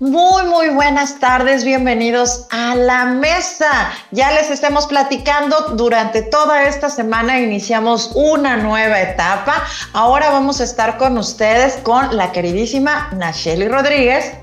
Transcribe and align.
Muy, 0.00 0.44
muy 0.44 0.68
buenas 0.68 1.18
tardes, 1.18 1.64
bienvenidos 1.64 2.46
a 2.50 2.76
la 2.76 3.04
mesa. 3.04 3.90
Ya 4.12 4.30
les 4.30 4.48
estemos 4.48 4.86
platicando, 4.86 5.70
durante 5.70 6.22
toda 6.22 6.68
esta 6.68 6.88
semana 6.88 7.40
iniciamos 7.40 8.12
una 8.14 8.56
nueva 8.58 9.00
etapa. 9.00 9.64
Ahora 9.94 10.30
vamos 10.30 10.60
a 10.60 10.64
estar 10.64 10.98
con 10.98 11.18
ustedes 11.18 11.78
con 11.78 12.16
la 12.16 12.30
queridísima 12.30 13.10
Nacheli 13.16 13.66
Rodríguez. 13.66 14.34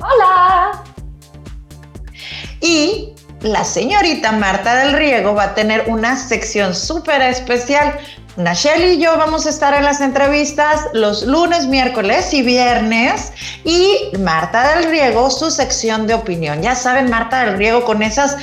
Hola. 0.00 0.82
Y 2.62 3.12
la 3.42 3.62
señorita 3.62 4.32
Marta 4.32 4.74
del 4.74 4.94
Riego 4.94 5.34
va 5.34 5.42
a 5.42 5.54
tener 5.54 5.84
una 5.86 6.16
sección 6.16 6.74
súper 6.74 7.20
especial 7.20 7.98
Nacheli 8.36 8.94
y 8.94 8.98
yo 8.98 9.16
vamos 9.16 9.46
a 9.46 9.50
estar 9.50 9.74
en 9.74 9.84
las 9.84 10.00
entrevistas 10.00 10.88
los 10.92 11.22
lunes, 11.22 11.66
miércoles 11.66 12.34
y 12.34 12.42
viernes 12.42 13.32
y 13.64 14.10
Marta 14.18 14.74
del 14.74 14.90
Riego 14.90 15.30
su 15.30 15.50
sección 15.50 16.08
de 16.08 16.14
opinión. 16.14 16.60
Ya 16.60 16.74
saben, 16.74 17.08
Marta 17.10 17.44
del 17.44 17.56
Riego 17.56 17.84
con 17.84 18.02
esas 18.02 18.36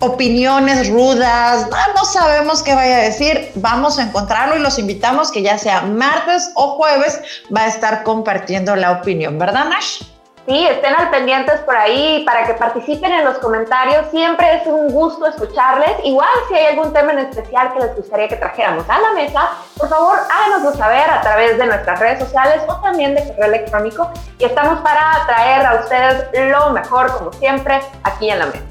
opiniones 0.00 0.90
rudas, 0.90 1.66
no, 1.96 2.04
sabemos 2.04 2.62
qué 2.62 2.74
vaya 2.74 2.98
a 2.98 3.00
decir, 3.00 3.50
vamos 3.56 3.98
a 3.98 4.02
encontrarlo 4.02 4.56
y 4.56 4.60
los 4.60 4.78
invitamos 4.78 5.32
que 5.32 5.42
ya 5.42 5.58
sea 5.58 5.82
martes 5.82 6.50
o 6.54 6.76
jueves 6.76 7.20
va 7.54 7.62
a 7.62 7.68
estar 7.68 8.04
compartiendo 8.04 8.76
la 8.76 8.92
opinión, 8.92 9.38
¿verdad 9.38 9.70
Nash? 9.70 10.02
Sí, 10.48 10.66
estén 10.66 10.94
al 10.94 11.10
pendientes 11.10 11.60
por 11.60 11.76
ahí 11.76 12.22
para 12.24 12.46
que 12.46 12.54
participen 12.54 13.12
en 13.12 13.22
los 13.26 13.36
comentarios. 13.36 14.06
Siempre 14.10 14.54
es 14.54 14.66
un 14.66 14.88
gusto 14.88 15.26
escucharles. 15.26 15.90
Igual 16.04 16.30
si 16.48 16.54
hay 16.54 16.66
algún 16.68 16.90
tema 16.90 17.12
en 17.12 17.18
especial 17.18 17.70
que 17.74 17.80
les 17.80 17.94
gustaría 17.94 18.28
que 18.28 18.36
trajéramos 18.36 18.88
a 18.88 18.98
la 18.98 19.12
mesa, 19.12 19.50
por 19.76 19.90
favor 19.90 20.18
háganoslo 20.18 20.72
saber 20.72 21.10
a 21.10 21.20
través 21.20 21.58
de 21.58 21.66
nuestras 21.66 22.00
redes 22.00 22.20
sociales 22.20 22.62
o 22.66 22.76
también 22.76 23.14
de 23.14 23.28
correo 23.28 23.44
electrónico. 23.44 24.10
Y 24.38 24.46
estamos 24.46 24.80
para 24.80 25.26
traer 25.26 25.66
a 25.66 25.80
ustedes 25.82 26.50
lo 26.50 26.70
mejor, 26.70 27.12
como 27.12 27.30
siempre, 27.34 27.82
aquí 28.04 28.30
en 28.30 28.38
la 28.38 28.46
mesa. 28.46 28.64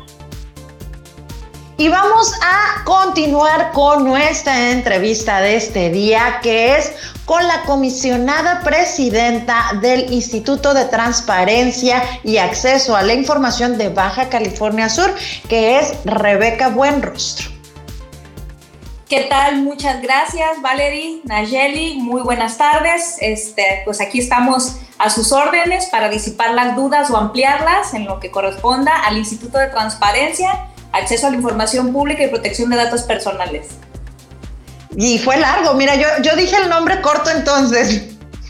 Y 1.78 1.90
vamos 1.90 2.34
a 2.42 2.84
continuar 2.86 3.72
con 3.72 4.04
nuestra 4.04 4.72
entrevista 4.72 5.42
de 5.42 5.58
este 5.58 5.92
día, 5.92 6.40
que 6.42 6.76
es 6.76 6.96
con 7.28 7.46
la 7.46 7.64
comisionada 7.64 8.62
presidenta 8.62 9.74
del 9.82 10.14
Instituto 10.14 10.74
de 10.74 10.86
Transparencia 10.86 12.02
y 12.24 12.38
Acceso 12.38 12.96
a 12.96 13.02
la 13.02 13.14
Información 13.14 13.78
de 13.78 13.90
Baja 13.90 14.30
California 14.30 14.88
Sur, 14.88 15.14
que 15.50 15.78
es 15.78 15.94
Rebeca 16.06 16.70
Buenrostro. 16.70 17.50
¿Qué 19.10 19.26
tal? 19.30 19.58
Muchas 19.58 20.02
gracias, 20.02 20.62
Valerie, 20.62 21.20
Nayeli. 21.26 21.98
Muy 21.98 22.22
buenas 22.22 22.58
tardes. 22.58 23.18
Este, 23.20 23.82
pues 23.84 24.00
aquí 24.00 24.20
estamos 24.20 24.78
a 24.98 25.10
sus 25.10 25.34
órdenes 25.34 25.88
para 25.88 26.08
disipar 26.08 26.54
las 26.54 26.78
dudas 26.78 27.12
o 27.12 27.18
ampliarlas 27.18 27.94
en 27.94 28.06
lo 28.06 28.22
que 28.22 28.32
corresponda 28.32 29.04
al 29.06 29.18
Instituto 29.18 29.58
de 29.58 29.68
Transparencia 29.68 30.70
acceso 30.94 31.28
a 31.28 31.30
la 31.30 31.36
información 31.36 31.94
pública 31.94 32.24
y 32.24 32.30
protección 32.30 32.70
de 32.70 32.78
datos 32.78 33.04
personales. 33.04 33.68
Y 35.00 35.20
fue 35.20 35.38
largo, 35.38 35.76
mira, 35.76 35.94
yo, 35.94 36.08
yo 36.24 36.36
dije 36.36 36.56
el 36.56 36.70
nombre 36.70 37.00
corto 37.02 37.30
entonces. 37.30 38.02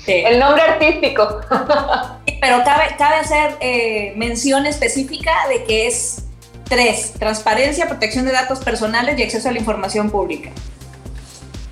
El 0.08 0.40
nombre 0.40 0.64
artístico. 0.64 1.42
Pero 2.42 2.64
cabe, 2.64 2.96
cabe 2.98 3.16
hacer 3.18 3.58
eh, 3.60 4.14
mención 4.16 4.66
específica 4.66 5.34
de 5.50 5.66
que 5.66 5.88
es 5.88 6.24
tres, 6.70 7.12
transparencia, 7.20 7.88
protección 7.90 8.24
de 8.24 8.32
datos 8.32 8.60
personales 8.60 9.20
y 9.20 9.24
acceso 9.24 9.50
a 9.50 9.52
la 9.52 9.60
información 9.60 10.10
pública. 10.10 10.52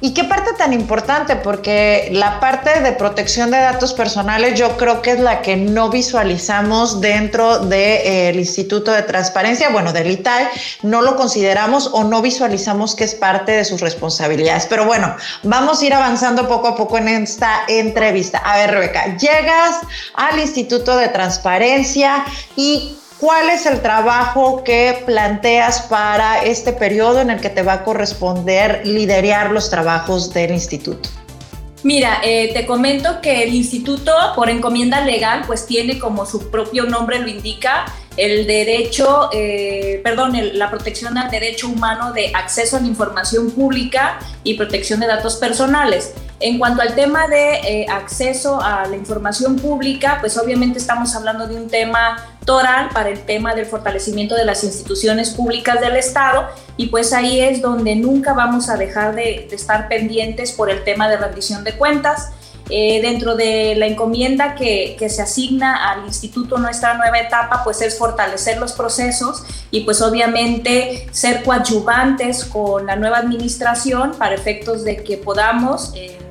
¿Y 0.06 0.14
qué 0.14 0.23
parte 0.23 0.53
tan 0.53 0.72
importante? 0.72 1.36
Porque 1.36 2.09
la 2.11 2.39
parte 2.39 2.80
de 2.81 2.92
protección 2.92 3.50
de 3.50 3.58
datos 3.58 3.92
personales 3.92 4.53
yo 4.53 4.78
creo 4.78 5.02
que 5.02 5.14
es 5.14 5.20
la 5.20 5.42
que 5.42 5.58
no 5.58 5.89
visualizamos 5.89 7.02
dentro 7.02 7.58
del 7.58 7.70
de, 7.70 8.34
Instituto 8.36 8.92
de 8.92 9.02
Transparencia, 9.02 9.70
bueno, 9.70 9.94
del 9.94 10.12
ITAI, 10.12 10.45
no 10.84 11.02
lo 11.02 11.16
consideramos 11.16 11.89
o 11.92 12.03
no 12.03 12.22
visualizamos 12.22 12.94
que 12.94 13.03
es 13.03 13.16
parte 13.16 13.53
de 13.53 13.66
sus 13.66 13.81
responsabilidades. 13.81 14.67
Pero 14.67 14.85
bueno, 14.85 15.16
vamos 15.41 15.81
a 15.81 15.85
ir 15.88 15.94
avanzando 15.96 16.47
poco 16.47 16.68
a 16.68 16.75
poco 16.75 17.00
en 17.00 17.08
esta 17.08 17.63
entrevista. 17.68 18.38
A 18.38 18.58
ver, 18.58 18.69
Rebeca, 18.69 19.18
llegas 19.18 19.78
al 20.13 20.38
Instituto 20.38 20.97
de 20.97 21.08
Transparencia 21.08 22.24
y 22.56 22.96
¿Cuál 23.25 23.50
es 23.50 23.66
el 23.66 23.81
trabajo 23.81 24.63
que 24.63 25.02
planteas 25.03 25.81
para 25.90 26.44
este 26.44 26.74
periodo 26.74 27.22
en 27.22 27.31
el 27.31 27.41
que 27.41 27.50
te 27.50 27.63
va 27.63 27.74
a 27.74 27.84
corresponder 27.84 28.86
liderar 28.86 29.50
los 29.50 29.72
trabajos 29.72 30.31
del 30.31 30.52
instituto? 30.52 31.09
Mira, 31.81 32.19
eh, 32.24 32.53
te 32.53 32.68
comento 32.68 33.22
que 33.22 33.41
el 33.41 33.56
instituto, 33.56 34.12
por 34.35 34.52
encomienda 34.52 35.02
legal, 35.02 35.41
pues 35.47 35.66
tiene 35.66 35.97
como 35.97 36.28
su 36.28 36.52
propio 36.52 36.84
nombre 36.84 37.18
lo 37.18 37.28
indica, 37.28 37.85
el 38.16 38.46
derecho, 38.46 39.30
eh, 39.34 40.02
perdón, 40.03 40.34
la 40.53 40.69
protección 40.69 41.18
al 41.18 41.31
derecho 41.31 41.68
humano 41.68 42.14
de 42.14 42.31
acceso 42.31 42.78
a 42.78 42.80
la 42.80 42.88
información 42.88 43.50
pública 43.50 44.19
y 44.44 44.53
protección 44.53 45.00
de 45.00 45.08
datos 45.08 45.38
personales. 45.38 46.14
En 46.40 46.59
cuanto 46.59 46.81
al 46.81 46.96
tema 46.96 47.28
de 47.28 47.56
eh, 47.56 47.85
acceso 47.90 48.62
a 48.62 48.85
la 48.85 48.96
información 48.96 49.56
pública, 49.56 50.18
pues 50.19 50.38
obviamente 50.38 50.78
estamos 50.78 51.16
hablando 51.16 51.47
de 51.47 51.56
un 51.56 51.69
tema 51.69 52.18
toral 52.45 52.89
para 52.94 53.09
el 53.09 53.19
tema 53.25 53.56
del 53.56 53.66
fortalecimiento 53.66 54.35
de 54.35 54.45
las 54.45 54.63
instituciones 54.63 55.31
públicas 55.31 55.81
del 55.81 55.95
Estado 55.95 56.47
y 56.78 56.88
pues 56.88 57.11
ahí 57.13 57.41
es 57.41 57.61
donde 57.61 57.95
nunca 57.95 58.33
vamos 58.33 58.69
a 58.69 58.78
dejar 58.78 59.16
de, 59.16 59.47
de 59.50 59.56
estar 59.56 59.88
pendientes 59.88 60.51
por 60.51 60.69
el 60.69 60.84
tema 60.84 61.09
de 61.09 61.17
rendición 61.17 61.63
de 61.63 61.73
cuentas. 61.73 62.31
Eh, 62.72 63.00
dentro 63.00 63.35
de 63.35 63.75
la 63.75 63.85
encomienda 63.85 64.55
que, 64.55 64.95
que, 64.97 65.07
se 65.07 65.22
asigna 65.22 65.91
al 65.91 66.07
instituto 66.07 66.57
nuestra 66.57 66.95
nueva 66.95 67.19
etapa, 67.19 67.63
pues 67.63 67.79
es 67.84 67.95
fortalecer 67.95 68.57
los 68.57 68.73
procesos 68.73 69.44
y 69.69 69.81
pues 69.81 70.01
obviamente 70.01 71.07
ser 71.11 71.44
coadyuvantes 71.44 72.44
con 72.44 72.88
la 72.88 72.95
nueva 72.95 73.19
administración 73.19 74.13
para 74.17 74.34
efectos 74.34 74.84
de 74.84 75.03
que 75.03 75.17
podamos 75.17 75.91
en, 75.94 76.25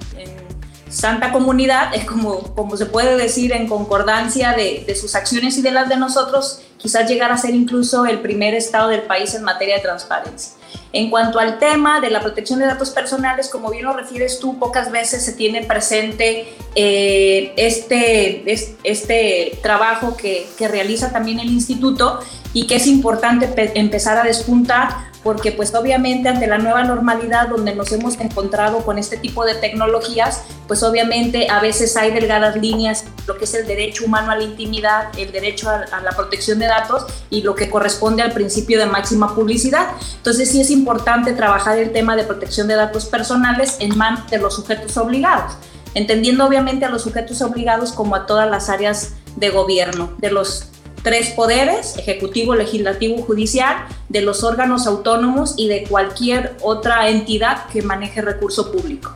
santa 0.94 1.32
comunidad, 1.32 1.94
es 1.94 2.04
como, 2.04 2.54
como 2.54 2.76
se 2.76 2.86
puede 2.86 3.16
decir 3.16 3.52
en 3.52 3.66
concordancia 3.66 4.52
de, 4.52 4.84
de 4.86 4.94
sus 4.94 5.14
acciones 5.14 5.58
y 5.58 5.62
de 5.62 5.72
las 5.72 5.88
de 5.88 5.96
nosotros, 5.96 6.60
quizás 6.78 7.08
llegar 7.08 7.32
a 7.32 7.38
ser 7.38 7.54
incluso 7.54 8.06
el 8.06 8.20
primer 8.20 8.54
estado 8.54 8.88
del 8.88 9.02
país 9.02 9.34
en 9.34 9.42
materia 9.42 9.76
de 9.76 9.82
transparencia. 9.82 10.52
En 10.92 11.10
cuanto 11.10 11.40
al 11.40 11.58
tema 11.58 12.00
de 12.00 12.10
la 12.10 12.20
protección 12.20 12.60
de 12.60 12.66
datos 12.66 12.90
personales, 12.90 13.48
como 13.48 13.70
bien 13.70 13.84
lo 13.84 13.94
refieres 13.94 14.38
tú, 14.38 14.58
pocas 14.58 14.92
veces 14.92 15.24
se 15.24 15.32
tiene 15.32 15.64
presente 15.64 16.46
eh, 16.76 17.52
este, 17.56 18.44
este 18.84 19.58
trabajo 19.62 20.16
que, 20.16 20.46
que 20.56 20.68
realiza 20.68 21.10
también 21.10 21.40
el 21.40 21.48
instituto 21.48 22.20
y 22.52 22.68
que 22.68 22.76
es 22.76 22.86
importante 22.86 23.52
empezar 23.74 24.18
a 24.18 24.22
despuntar 24.22 25.12
porque 25.24 25.50
pues 25.52 25.74
obviamente 25.74 26.28
ante 26.28 26.46
la 26.46 26.58
nueva 26.58 26.84
normalidad 26.84 27.48
donde 27.48 27.74
nos 27.74 27.90
hemos 27.92 28.20
encontrado 28.20 28.84
con 28.84 28.98
este 28.98 29.16
tipo 29.16 29.44
de 29.44 29.54
tecnologías, 29.54 30.42
pues 30.68 30.82
obviamente 30.82 31.48
a 31.50 31.60
veces 31.60 31.96
hay 31.96 32.12
delgadas 32.12 32.56
líneas, 32.56 33.06
lo 33.26 33.38
que 33.38 33.44
es 33.44 33.54
el 33.54 33.66
derecho 33.66 34.04
humano 34.04 34.30
a 34.30 34.36
la 34.36 34.44
intimidad, 34.44 35.08
el 35.18 35.32
derecho 35.32 35.70
a, 35.70 36.00
la 36.02 36.10
protección 36.10 36.58
de 36.58 36.66
datos 36.66 37.06
y 37.30 37.40
lo 37.40 37.54
que 37.54 37.70
corresponde 37.70 38.22
al 38.22 38.32
principio 38.32 38.78
de 38.78 38.84
máxima 38.84 39.34
publicidad. 39.34 39.88
Entonces 40.16 40.50
sí 40.50 40.60
es 40.60 40.70
importante 40.70 41.32
trabajar 41.32 41.78
el 41.78 41.90
tema 41.90 42.16
de 42.16 42.24
protección 42.24 42.68
de 42.68 42.74
datos 42.74 43.06
personales 43.06 43.78
en 43.80 43.96
manos 43.96 44.30
de 44.30 44.38
los 44.38 44.54
sujetos 44.54 44.94
obligados, 44.98 45.54
entendiendo 45.94 46.44
obviamente 46.44 46.84
a 46.84 46.90
los 46.90 47.02
sujetos 47.02 47.40
obligados 47.40 47.92
como 47.92 48.14
a 48.14 48.26
todas 48.26 48.50
las 48.50 48.68
áreas 48.68 49.14
de 49.36 49.48
gobierno, 49.48 50.12
de 50.18 50.30
los 50.30 50.68
tres 51.04 51.30
poderes, 51.30 51.96
ejecutivo, 51.98 52.54
legislativo, 52.54 53.22
judicial, 53.22 53.76
de 54.08 54.22
los 54.22 54.42
órganos 54.42 54.86
autónomos 54.86 55.54
y 55.56 55.68
de 55.68 55.84
cualquier 55.84 56.56
otra 56.62 57.08
entidad 57.08 57.66
que 57.66 57.82
maneje 57.82 58.22
recurso 58.22 58.72
público. 58.72 59.12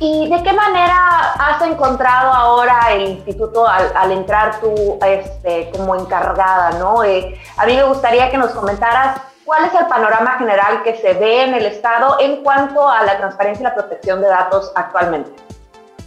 ¿Y 0.00 0.28
de 0.28 0.42
qué 0.42 0.52
manera 0.52 1.32
has 1.34 1.62
encontrado 1.62 2.32
ahora 2.32 2.92
el 2.92 3.02
instituto 3.02 3.64
al, 3.68 4.10
entrar 4.10 4.60
tú 4.60 4.98
este, 5.06 5.70
como 5.70 5.94
encargada? 5.94 6.72
¿no? 6.80 7.04
Eh, 7.04 7.40
a 7.56 7.66
mí 7.66 7.76
me 7.76 7.84
gustaría 7.84 8.28
que 8.28 8.36
nos 8.36 8.50
comentaras 8.50 9.20
cuál 9.44 9.66
es 9.66 9.74
el 9.74 9.86
panorama 9.86 10.38
general 10.38 10.82
que 10.82 10.96
se 10.96 11.14
ve 11.14 11.44
en 11.44 11.54
el 11.54 11.66
Estado 11.66 12.16
en 12.18 12.42
cuanto 12.42 12.88
a 12.88 13.04
la 13.04 13.16
transparencia 13.18 13.62
y 13.62 13.64
la 13.68 13.74
protección 13.74 14.20
de 14.20 14.26
datos 14.26 14.72
actualmente. 14.74 15.30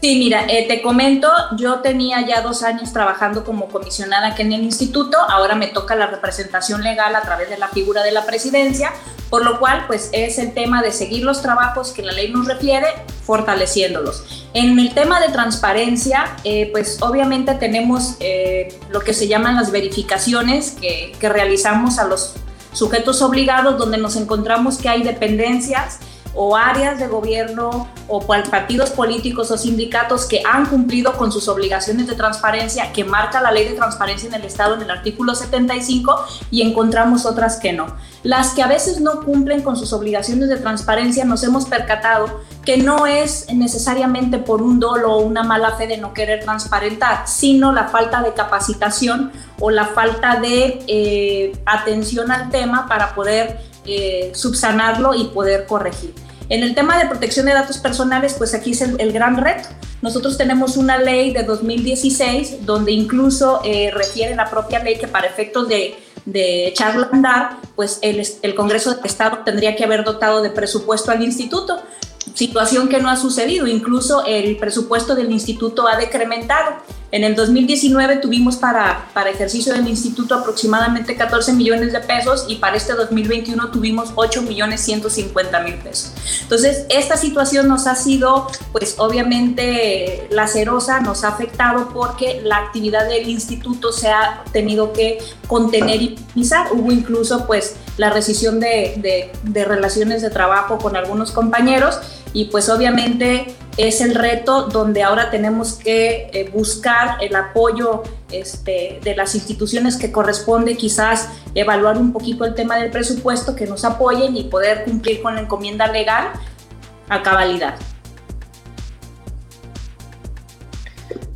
Sí, 0.06 0.20
mira, 0.20 0.46
eh, 0.48 0.68
te 0.68 0.84
comento, 0.84 1.28
yo 1.58 1.80
tenía 1.80 2.24
ya 2.28 2.42
dos 2.42 2.62
años 2.62 2.94
trabajando 2.94 3.44
como 3.44 3.70
comisionada 3.70 4.28
aquí 4.28 4.44
en 4.44 4.54
el 4.54 4.62
instituto, 4.62 5.18
ahora 5.18 5.56
me 5.56 5.66
toca 5.66 5.96
la 5.96 6.06
representación 6.06 6.84
legal 6.84 7.16
a 7.16 7.24
través 7.24 7.50
de 7.50 7.58
la 7.58 7.70
figura 7.70 8.04
de 8.04 8.12
la 8.12 8.24
presidencia, 8.24 8.94
por 9.32 9.44
lo 9.44 9.58
cual 9.58 9.86
pues 9.88 10.12
es 10.12 10.38
el 10.38 10.54
tema 10.54 10.84
de 10.84 10.92
seguir 10.92 11.24
los 11.24 11.42
trabajos 11.42 11.92
que 11.92 12.04
la 12.04 12.12
ley 12.12 12.32
nos 12.32 12.46
refiere, 12.46 12.86
fortaleciéndolos. 13.24 14.46
En 14.54 14.78
el 14.78 14.94
tema 14.94 15.20
de 15.20 15.30
transparencia, 15.30 16.36
eh, 16.44 16.70
pues 16.72 17.02
obviamente 17.02 17.56
tenemos 17.56 18.14
eh, 18.20 18.80
lo 18.92 19.00
que 19.00 19.16
se 19.16 19.28
llaman 19.28 19.56
las 19.56 19.72
verificaciones 19.72 20.78
que, 20.80 21.14
que 21.20 21.30
realizamos 21.30 21.98
a 21.98 22.04
los 22.04 22.36
sujetos 22.74 23.24
obligados, 23.24 23.80
donde 23.80 23.98
nos 23.98 24.18
encontramos 24.18 24.78
que 24.78 24.88
hay 24.88 25.02
dependencias 25.02 25.98
o 26.36 26.56
áreas 26.56 27.00
de 27.00 27.08
gobierno 27.08 27.88
o 28.08 28.22
partidos 28.22 28.92
políticos 28.92 29.50
o 29.52 29.58
sindicatos 29.58 30.26
que 30.26 30.44
han 30.46 30.66
cumplido 30.68 31.14
con 31.14 31.32
sus 31.32 31.48
obligaciones 31.48 32.08
de 32.08 32.14
transparencia 32.14 32.92
que 32.92 33.04
marca 33.04 33.42
la 33.42 33.52
ley 33.52 33.68
de 33.68 33.74
transparencia 33.74 34.28
en 34.28 34.36
el 34.36 34.44
Estado 34.44 34.76
en 34.76 34.82
el 34.82 34.92
artículo 34.92 35.34
75 35.34 36.26
y 36.52 36.62
encontramos 36.62 37.26
otras 37.26 37.58
que 37.58 37.74
no. 37.74 37.88
Las 38.24 38.54
que 38.54 38.62
a 38.62 38.68
veces 38.68 39.02
no 39.02 39.22
cumplen 39.22 39.62
con 39.62 39.78
sus 39.78 39.94
obligaciones 39.94 40.50
de 40.50 40.58
transparencia 40.58 41.26
nos 41.26 41.44
hemos 41.44 41.66
percatado 41.66 42.42
que 42.64 42.78
no 42.78 43.08
es 43.08 43.48
necesariamente 43.54 44.38
por 44.38 44.62
un 44.62 44.80
dolo 44.80 45.14
o 45.14 45.20
una 45.22 45.44
mala 45.44 45.76
fe 45.76 45.88
de 45.88 45.98
no 45.98 46.14
querer 46.14 46.44
transparentar, 46.44 47.28
sino 47.28 47.72
la 47.72 47.88
falta 47.88 48.22
de 48.22 48.34
capacitación 48.34 49.32
o 49.60 49.72
la 49.72 49.86
falta 49.86 50.40
de 50.40 50.84
eh, 50.88 51.54
atención 51.66 52.32
al 52.32 52.50
tema 52.50 52.88
para 52.88 53.16
poder 53.16 53.60
eh, 53.86 54.32
subsanarlo 54.34 55.14
y 55.14 55.26
poder 55.26 55.66
corregir. 55.68 56.25
En 56.50 56.64
el 56.64 56.76
tema 56.76 56.98
de 57.00 57.08
protección 57.08 57.46
de 57.48 57.54
datos 57.54 57.78
personales, 57.80 58.36
pues 58.38 58.54
aquí 58.54 58.72
es 58.72 58.82
el, 58.82 59.12
gran 59.12 59.38
reto. 59.38 59.68
Nosotros 60.02 60.38
tenemos 60.38 60.78
una 60.78 60.98
ley 60.98 61.34
de 61.34 61.44
2016 61.44 62.66
donde 62.66 62.92
incluso 62.92 63.62
eh, 63.64 63.92
refiere 63.92 64.36
la 64.36 64.50
propia 64.50 64.80
ley 64.84 64.98
que 64.98 65.08
para 65.08 65.26
efectos 65.26 65.68
de, 65.68 65.96
de 66.26 66.68
echarla 66.68 67.08
a 67.08 67.16
andar, 67.16 67.58
pues 67.76 68.00
el, 68.02 68.26
el 68.44 68.56
Congreso 68.56 68.94
de 68.94 69.08
Estado 69.08 69.40
tendría 69.40 69.76
que 69.76 69.84
haber 69.84 70.04
dotado 70.04 70.44
de 70.44 70.52
presupuesto 70.52 71.12
al 71.12 71.24
instituto 71.24 71.82
situación 72.36 72.90
que 72.90 73.02
no 73.02 73.10
ha 73.10 73.16
sucedido. 73.16 73.66
Incluso 73.66 74.24
el 74.26 74.58
presupuesto 74.58 75.16
del 75.16 75.32
instituto 75.32 75.88
ha 75.88 75.98
decrementado. 75.98 76.76
En 77.12 77.24
el 77.24 77.34
2019 77.34 78.18
tuvimos 78.18 78.58
para, 78.58 79.08
para 79.14 79.30
ejercicio 79.30 79.74
del 79.74 79.88
instituto 79.88 80.36
aproximadamente 80.36 81.16
14 81.16 81.54
millones 81.54 81.94
de 81.94 82.02
pesos 82.02 82.46
y 82.50 82.56
para 82.56 82.76
este 82.76 82.92
2021 82.94 83.72
tuvimos 83.72 84.12
8 84.16 84.42
millones 84.42 84.82
150 84.82 85.60
mil 85.62 85.76
pesos. 85.76 86.12
Entonces, 86.42 86.86
esta 86.90 87.16
situación 87.16 87.70
nos 87.70 87.88
ha 87.88 87.96
sido, 87.96 88.48
pues 88.74 88.96
obviamente, 88.98 90.28
lacerosa, 90.30 91.00
nos 91.00 91.24
ha 91.24 91.30
afectado 91.30 91.88
porque 91.94 92.42
la 92.44 92.58
actividad 92.58 93.08
del 93.08 93.30
instituto 93.30 93.94
se 93.94 94.10
ha 94.10 94.44
tenido 94.52 94.92
que 94.92 95.20
contener 95.48 96.02
y 96.02 96.10
minimizar. 96.18 96.74
Hubo 96.74 96.92
incluso, 96.92 97.46
pues, 97.48 97.78
la 97.96 98.10
rescisión 98.10 98.60
de, 98.60 98.96
de, 98.98 99.32
de 99.44 99.64
relaciones 99.64 100.22
de 100.22 100.32
trabajo 100.32 100.80
con 100.80 100.98
algunos 100.98 101.32
compañeros 101.32 102.00
y 102.36 102.46
pues 102.46 102.68
obviamente 102.68 103.56
es 103.78 104.02
el 104.02 104.14
reto 104.14 104.64
donde 104.64 105.04
ahora 105.04 105.32
tenemos 105.32 105.76
que 105.76 106.30
eh, 106.34 106.50
buscar 106.54 107.18
el 107.22 107.34
apoyo 107.34 108.04
este, 108.30 109.00
de 109.02 109.16
las 109.16 109.36
instituciones 109.36 109.96
que 109.96 110.12
corresponde, 110.12 110.76
quizás 110.76 111.30
evaluar 111.56 111.98
un 111.98 112.12
poquito 112.12 112.44
el 112.44 112.54
tema 112.54 112.76
del 112.76 112.92
presupuesto, 112.92 113.56
que 113.56 113.66
nos 113.66 113.86
apoyen 113.86 114.36
y 114.36 114.44
poder 114.44 114.84
cumplir 114.84 115.22
con 115.22 115.36
la 115.36 115.42
encomienda 115.42 115.88
legal 115.88 116.34
a 117.08 117.24
cabalidad. 117.24 117.76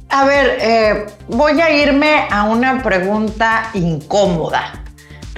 A 0.10 0.26
ver, 0.26 0.58
eh, 0.60 1.06
voy 1.30 1.62
a 1.62 1.72
irme 1.72 2.28
a 2.30 2.44
una 2.44 2.84
pregunta 2.84 3.70
incómoda. 3.74 4.84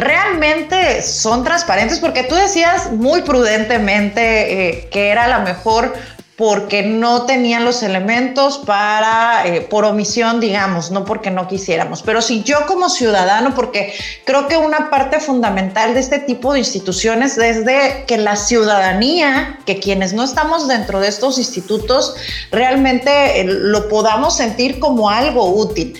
¿Realmente 0.01 1.03
son 1.03 1.43
transparentes? 1.43 1.99
Porque 1.99 2.23
tú 2.23 2.33
decías 2.33 2.91
muy 2.91 3.21
prudentemente 3.21 4.69
eh, 4.69 4.89
que 4.91 5.09
era 5.09 5.27
la 5.27 5.39
mejor 5.39 5.93
porque 6.37 6.81
no 6.81 7.27
tenían 7.27 7.65
los 7.65 7.83
elementos 7.83 8.57
para, 8.65 9.45
eh, 9.45 9.61
por 9.61 9.85
omisión, 9.85 10.39
digamos, 10.39 10.89
no 10.89 11.05
porque 11.05 11.29
no 11.29 11.47
quisiéramos. 11.47 12.01
Pero 12.01 12.23
si 12.23 12.41
yo 12.41 12.65
como 12.65 12.89
ciudadano, 12.89 13.53
porque 13.53 13.93
creo 14.25 14.47
que 14.47 14.57
una 14.57 14.89
parte 14.89 15.19
fundamental 15.19 15.93
de 15.93 15.99
este 15.99 16.17
tipo 16.17 16.53
de 16.53 16.59
instituciones 16.59 17.37
es 17.37 17.59
que 18.07 18.17
la 18.17 18.37
ciudadanía, 18.37 19.59
que 19.67 19.79
quienes 19.79 20.13
no 20.13 20.23
estamos 20.23 20.67
dentro 20.67 20.99
de 20.99 21.09
estos 21.09 21.37
institutos, 21.37 22.15
realmente 22.49 23.41
eh, 23.41 23.43
lo 23.43 23.87
podamos 23.87 24.35
sentir 24.35 24.79
como 24.79 25.11
algo 25.11 25.47
útil 25.47 25.93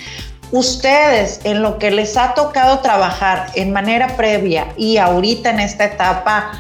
ustedes 0.52 1.40
en 1.44 1.62
lo 1.62 1.80
que 1.80 1.92
les 1.92 2.18
ha 2.18 2.34
tocado 2.34 2.80
trabajar 2.80 3.52
en 3.56 3.72
manera 3.72 4.16
previa 4.18 4.68
y 4.78 4.98
ahorita 4.98 5.50
en 5.50 5.60
esta 5.60 5.86
etapa, 5.86 6.52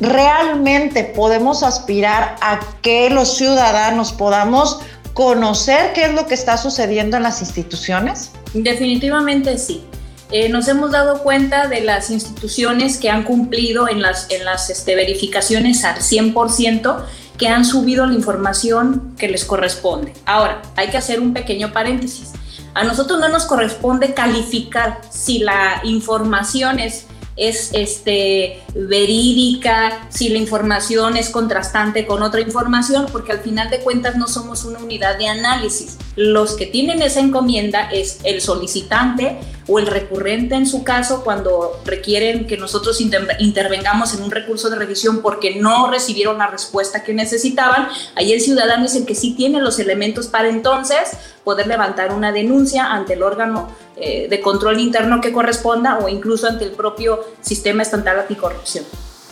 realmente 0.00 1.04
podemos 1.04 1.62
aspirar 1.62 2.36
a 2.40 2.60
que 2.82 3.10
los 3.10 3.36
ciudadanos 3.36 4.12
podamos 4.12 4.80
conocer 5.18 5.92
qué 5.94 6.04
es 6.04 6.14
lo 6.14 6.28
que 6.28 6.34
está 6.34 6.56
sucediendo 6.56 7.16
en 7.16 7.24
las 7.24 7.40
instituciones? 7.40 8.30
Definitivamente 8.54 9.58
sí. 9.58 9.82
Eh, 10.30 10.48
nos 10.48 10.68
hemos 10.68 10.92
dado 10.92 11.22
cuenta 11.24 11.66
de 11.66 11.80
las 11.80 12.10
instituciones 12.10 12.98
que 12.98 13.10
han 13.10 13.24
cumplido 13.24 13.88
en 13.88 14.00
las, 14.00 14.28
este, 14.70 14.94
verificaciones 14.94 15.84
al 15.84 15.96
100%, 15.96 17.04
que 17.36 17.48
han 17.48 17.64
subido 17.64 18.06
la 18.06 18.14
información 18.14 19.14
que 19.18 19.26
les 19.28 19.44
corresponde. 19.44 20.12
Ahora, 20.24 20.62
hay 20.76 20.88
que 20.88 20.98
hacer 20.98 21.18
un 21.18 21.32
pequeño 21.32 21.72
paréntesis. 21.72 22.32
A 22.74 22.84
nosotros 22.84 23.18
no 23.18 23.28
nos 23.28 23.46
corresponde 23.46 24.14
calificar 24.14 25.00
si 25.10 25.40
la 25.40 25.80
información 25.84 26.78
es 26.78 27.06
es 27.38 27.70
este, 27.72 28.62
verídica, 28.74 30.08
si 30.10 30.28
la 30.28 30.38
información 30.38 31.16
es 31.16 31.30
contrastante 31.30 32.04
con 32.04 32.22
otra 32.22 32.40
información, 32.40 33.06
porque 33.10 33.32
al 33.32 33.38
final 33.38 33.70
de 33.70 33.80
cuentas 33.80 34.16
no 34.16 34.26
somos 34.26 34.64
una 34.64 34.80
unidad 34.80 35.16
de 35.16 35.28
análisis. 35.28 35.96
Los 36.16 36.54
que 36.54 36.66
tienen 36.66 37.00
esa 37.00 37.20
encomienda 37.20 37.88
es 37.92 38.18
el 38.24 38.40
solicitante 38.40 39.38
o 39.68 39.78
el 39.78 39.86
recurrente 39.86 40.54
en 40.54 40.66
su 40.66 40.82
caso 40.82 41.22
cuando 41.22 41.80
requieren 41.84 42.46
que 42.46 42.56
nosotros 42.56 43.00
intervengamos 43.00 44.14
en 44.14 44.22
un 44.22 44.30
recurso 44.30 44.70
de 44.70 44.76
revisión 44.76 45.20
porque 45.20 45.56
no 45.56 45.90
recibieron 45.90 46.38
la 46.38 46.46
respuesta 46.46 47.04
que 47.04 47.12
necesitaban. 47.12 47.88
Ahí 48.16 48.32
el 48.32 48.40
ciudadano 48.40 48.86
es 48.86 48.96
el 48.96 49.04
que 49.04 49.14
sí 49.14 49.34
tiene 49.34 49.60
los 49.60 49.78
elementos 49.78 50.26
para 50.26 50.48
entonces 50.48 51.10
poder 51.44 51.66
levantar 51.66 52.12
una 52.12 52.32
denuncia 52.32 52.86
ante 52.86 53.12
el 53.12 53.22
órgano 53.22 53.68
eh, 53.96 54.26
de 54.28 54.40
control 54.40 54.80
interno 54.80 55.20
que 55.20 55.32
corresponda 55.32 55.98
o 55.98 56.08
incluso 56.08 56.46
ante 56.46 56.64
el 56.64 56.72
propio 56.72 57.20
sistema 57.40 57.82
estatal 57.82 58.20
anticorrupción, 58.20 58.84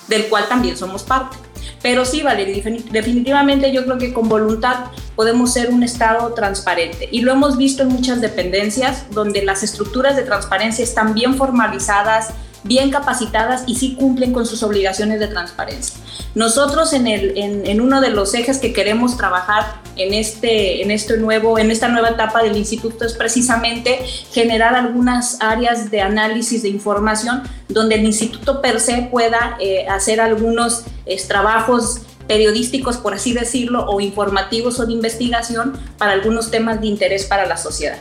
del 0.09 0.27
cual 0.29 0.49
también 0.49 0.77
somos 0.77 1.03
parte. 1.03 1.37
Pero 1.82 2.04
sí, 2.04 2.22
Valeria, 2.22 2.62
definitivamente 2.90 3.72
yo 3.72 3.84
creo 3.84 3.98
que 3.98 4.12
con 4.12 4.28
voluntad 4.28 4.86
podemos 5.14 5.52
ser 5.52 5.70
un 5.70 5.82
Estado 5.82 6.32
transparente. 6.34 7.08
Y 7.10 7.20
lo 7.20 7.32
hemos 7.32 7.56
visto 7.56 7.82
en 7.82 7.88
muchas 7.88 8.20
dependencias 8.20 9.06
donde 9.10 9.42
las 9.42 9.62
estructuras 9.62 10.16
de 10.16 10.22
transparencia 10.22 10.82
están 10.82 11.14
bien 11.14 11.36
formalizadas, 11.36 12.30
bien 12.64 12.90
capacitadas 12.90 13.64
y 13.66 13.76
sí 13.76 13.94
cumplen 13.94 14.32
con 14.32 14.46
sus 14.46 14.62
obligaciones 14.62 15.20
de 15.20 15.28
transparencia. 15.28 15.96
Nosotros 16.34 16.92
en, 16.92 17.06
el, 17.06 17.32
en, 17.36 17.80
uno 17.80 18.00
de 18.00 18.10
los 18.10 18.34
ejes 18.34 18.58
que 18.58 18.72
queremos 18.72 19.16
trabajar 19.16 19.64
en, 19.96 20.14
este, 20.14 20.82
en, 20.82 20.90
este 20.90 21.16
nuevo, 21.19 21.58
en 21.58 21.70
esta 21.70 21.88
nueva 21.88 22.10
etapa 22.10 22.43
del 22.43 22.56
instituto 22.56 23.04
es 23.04 23.14
precisamente 23.14 23.98
generar 24.32 24.75
algunas 24.75 25.40
áreas 25.40 25.90
de 25.90 26.00
análisis 26.00 26.62
de 26.62 26.68
información 26.68 27.42
donde 27.68 27.97
el 27.97 28.04
instituto 28.04 28.61
per 28.61 28.80
se 28.80 29.09
pueda 29.11 29.56
eh, 29.61 29.87
hacer 29.88 30.21
algunos 30.21 30.85
trabajos 31.28 32.00
periodísticos, 32.26 32.97
por 32.97 33.14
así 33.14 33.32
decirlo, 33.32 33.87
o 33.87 34.00
informativos 34.00 34.80
o 34.80 34.87
de 34.87 34.92
investigación 34.92 35.78
para 35.99 36.12
algunos 36.12 36.50
temas 36.50 36.80
de 36.80 36.88
interés 36.88 37.25
para 37.25 37.47
la 37.47 37.56
sociedad. 37.56 37.99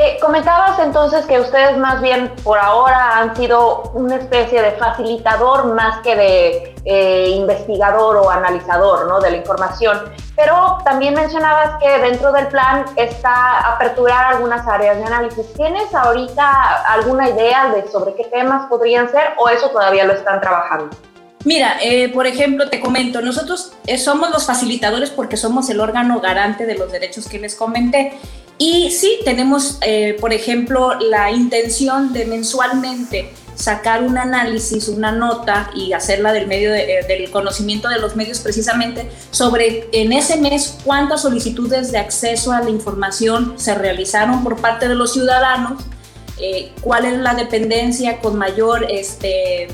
Eh, 0.00 0.16
comentabas 0.20 0.78
entonces 0.78 1.26
que 1.26 1.40
ustedes 1.40 1.76
más 1.76 2.00
bien 2.00 2.32
por 2.44 2.56
ahora 2.56 3.18
han 3.18 3.34
sido 3.34 3.90
una 3.94 4.14
especie 4.14 4.62
de 4.62 4.70
facilitador 4.72 5.74
más 5.74 5.98
que 6.02 6.14
de 6.14 6.74
eh, 6.84 7.30
investigador 7.30 8.16
o 8.18 8.30
analizador 8.30 9.08
¿no? 9.08 9.18
de 9.18 9.32
la 9.32 9.38
información, 9.38 9.98
pero 10.36 10.78
también 10.84 11.14
mencionabas 11.14 11.82
que 11.82 11.98
dentro 11.98 12.30
del 12.30 12.46
plan 12.46 12.84
está 12.94 13.74
aperturar 13.74 14.34
algunas 14.34 14.64
áreas 14.68 14.98
de 14.98 15.04
análisis. 15.04 15.52
¿Tienes 15.54 15.92
ahorita 15.92 16.84
alguna 16.84 17.30
idea 17.30 17.72
de 17.74 17.88
sobre 17.88 18.14
qué 18.14 18.22
temas 18.26 18.68
podrían 18.68 19.10
ser 19.10 19.32
o 19.36 19.48
eso 19.48 19.68
todavía 19.70 20.04
lo 20.04 20.12
están 20.12 20.40
trabajando? 20.40 20.96
Mira, 21.44 21.78
eh, 21.82 22.08
por 22.12 22.28
ejemplo, 22.28 22.68
te 22.68 22.78
comento, 22.78 23.20
nosotros 23.20 23.72
somos 23.96 24.30
los 24.30 24.46
facilitadores 24.46 25.10
porque 25.10 25.36
somos 25.36 25.68
el 25.70 25.80
órgano 25.80 26.20
garante 26.20 26.66
de 26.66 26.76
los 26.76 26.92
derechos 26.92 27.28
que 27.28 27.40
les 27.40 27.56
comenté 27.56 28.16
y 28.58 28.90
sí, 28.90 29.20
tenemos, 29.24 29.78
eh, 29.82 30.16
por 30.20 30.32
ejemplo, 30.32 30.98
la 30.98 31.30
intención 31.30 32.12
de 32.12 32.26
mensualmente 32.26 33.30
sacar 33.54 34.02
un 34.02 34.18
análisis, 34.18 34.88
una 34.88 35.12
nota 35.12 35.70
y 35.74 35.92
hacerla 35.92 36.32
del 36.32 36.46
medio 36.46 36.74
eh, 36.74 37.04
del 37.08 37.30
conocimiento 37.30 37.88
de 37.88 37.98
los 37.98 38.14
medios 38.14 38.38
precisamente 38.40 39.10
sobre 39.30 39.88
en 39.92 40.12
ese 40.12 40.36
mes 40.36 40.78
cuántas 40.84 41.22
solicitudes 41.22 41.90
de 41.90 41.98
acceso 41.98 42.52
a 42.52 42.60
la 42.60 42.70
información 42.70 43.54
se 43.56 43.74
realizaron 43.74 44.44
por 44.44 44.60
parte 44.60 44.88
de 44.88 44.94
los 44.94 45.12
ciudadanos, 45.12 45.82
eh, 46.40 46.72
cuál 46.80 47.04
es 47.04 47.18
la 47.18 47.34
dependencia 47.34 48.18
con 48.20 48.36
mayor 48.36 48.86
este, 48.90 49.68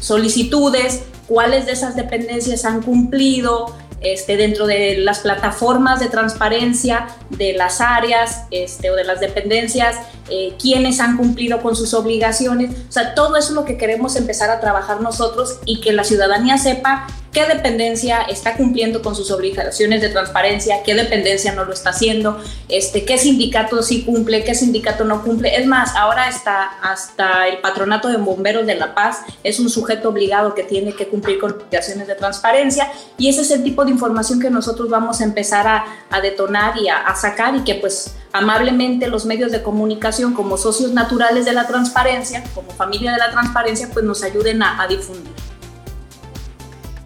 solicitudes, 0.00 1.02
cuáles 1.26 1.66
de 1.66 1.72
esas 1.72 1.96
dependencias 1.96 2.64
han 2.64 2.82
cumplido, 2.82 3.74
este, 4.04 4.36
dentro 4.36 4.66
de 4.66 4.98
las 4.98 5.20
plataformas 5.20 5.98
de 5.98 6.08
transparencia 6.08 7.08
de 7.30 7.54
las 7.54 7.80
áreas 7.80 8.44
este, 8.50 8.90
o 8.90 8.94
de 8.94 9.04
las 9.04 9.20
dependencias, 9.20 9.96
eh, 10.30 10.54
quiénes 10.60 11.00
han 11.00 11.16
cumplido 11.16 11.60
con 11.60 11.74
sus 11.74 11.94
obligaciones. 11.94 12.70
O 12.88 12.92
sea, 12.92 13.14
todo 13.14 13.36
eso 13.36 13.48
es 13.48 13.54
lo 13.54 13.64
que 13.64 13.76
queremos 13.76 14.16
empezar 14.16 14.50
a 14.50 14.60
trabajar 14.60 15.00
nosotros 15.00 15.58
y 15.64 15.80
que 15.80 15.92
la 15.92 16.04
ciudadanía 16.04 16.58
sepa 16.58 17.06
qué 17.34 17.44
dependencia 17.46 18.22
está 18.22 18.56
cumpliendo 18.56 19.02
con 19.02 19.14
sus 19.16 19.30
obligaciones 19.32 20.00
de 20.00 20.08
transparencia, 20.08 20.82
qué 20.84 20.94
dependencia 20.94 21.52
no 21.52 21.64
lo 21.64 21.72
está 21.72 21.90
haciendo, 21.90 22.40
este, 22.68 23.04
qué 23.04 23.18
sindicato 23.18 23.82
sí 23.82 24.04
cumple, 24.04 24.44
qué 24.44 24.54
sindicato 24.54 25.04
no 25.04 25.22
cumple. 25.22 25.56
Es 25.56 25.66
más, 25.66 25.96
ahora 25.96 26.28
hasta, 26.28 26.62
hasta 26.62 27.48
el 27.48 27.58
patronato 27.58 28.08
de 28.08 28.18
bomberos 28.18 28.66
de 28.66 28.76
La 28.76 28.94
Paz 28.94 29.22
es 29.42 29.58
un 29.58 29.68
sujeto 29.68 30.10
obligado 30.10 30.54
que 30.54 30.62
tiene 30.62 30.94
que 30.94 31.08
cumplir 31.08 31.40
con 31.40 31.52
obligaciones 31.52 32.06
de 32.06 32.14
transparencia 32.14 32.90
y 33.18 33.28
ese 33.28 33.40
es 33.40 33.50
el 33.50 33.64
tipo 33.64 33.84
de 33.84 33.90
información 33.90 34.38
que 34.38 34.48
nosotros 34.48 34.88
vamos 34.88 35.20
a 35.20 35.24
empezar 35.24 35.66
a, 35.66 35.84
a 36.10 36.20
detonar 36.20 36.78
y 36.78 36.88
a, 36.88 36.98
a 36.98 37.16
sacar 37.16 37.56
y 37.56 37.64
que 37.64 37.74
pues 37.74 38.14
amablemente 38.32 39.08
los 39.08 39.26
medios 39.26 39.50
de 39.50 39.60
comunicación 39.60 40.34
como 40.34 40.56
socios 40.56 40.92
naturales 40.92 41.44
de 41.44 41.52
la 41.52 41.66
transparencia, 41.66 42.44
como 42.54 42.70
familia 42.70 43.12
de 43.12 43.18
la 43.18 43.32
transparencia, 43.32 43.90
pues 43.92 44.04
nos 44.04 44.22
ayuden 44.22 44.62
a, 44.62 44.80
a 44.80 44.86
difundir. 44.86 45.32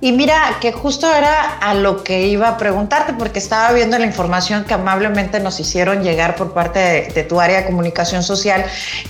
Y 0.01 0.13
mira, 0.13 0.59
que 0.61 0.71
justo 0.71 1.13
era 1.13 1.59
a 1.59 1.75
lo 1.75 2.05
que 2.05 2.29
iba 2.29 2.49
a 2.49 2.57
preguntarte, 2.57 3.15
porque 3.15 3.41
estaba 3.41 3.73
viendo 3.73 3.99
la 3.99 4.07
información 4.07 4.65
que 4.65 4.75
amablemente 4.75 5.41
nos 5.41 5.59
hicieron 5.59 6.05
llegar 6.05 6.37
por 6.37 6.53
parte 6.53 7.11
de, 7.13 7.25
tu 7.25 7.41
área 7.41 7.63
de 7.63 7.67
comunicación 7.67 8.23
social, 8.23 8.65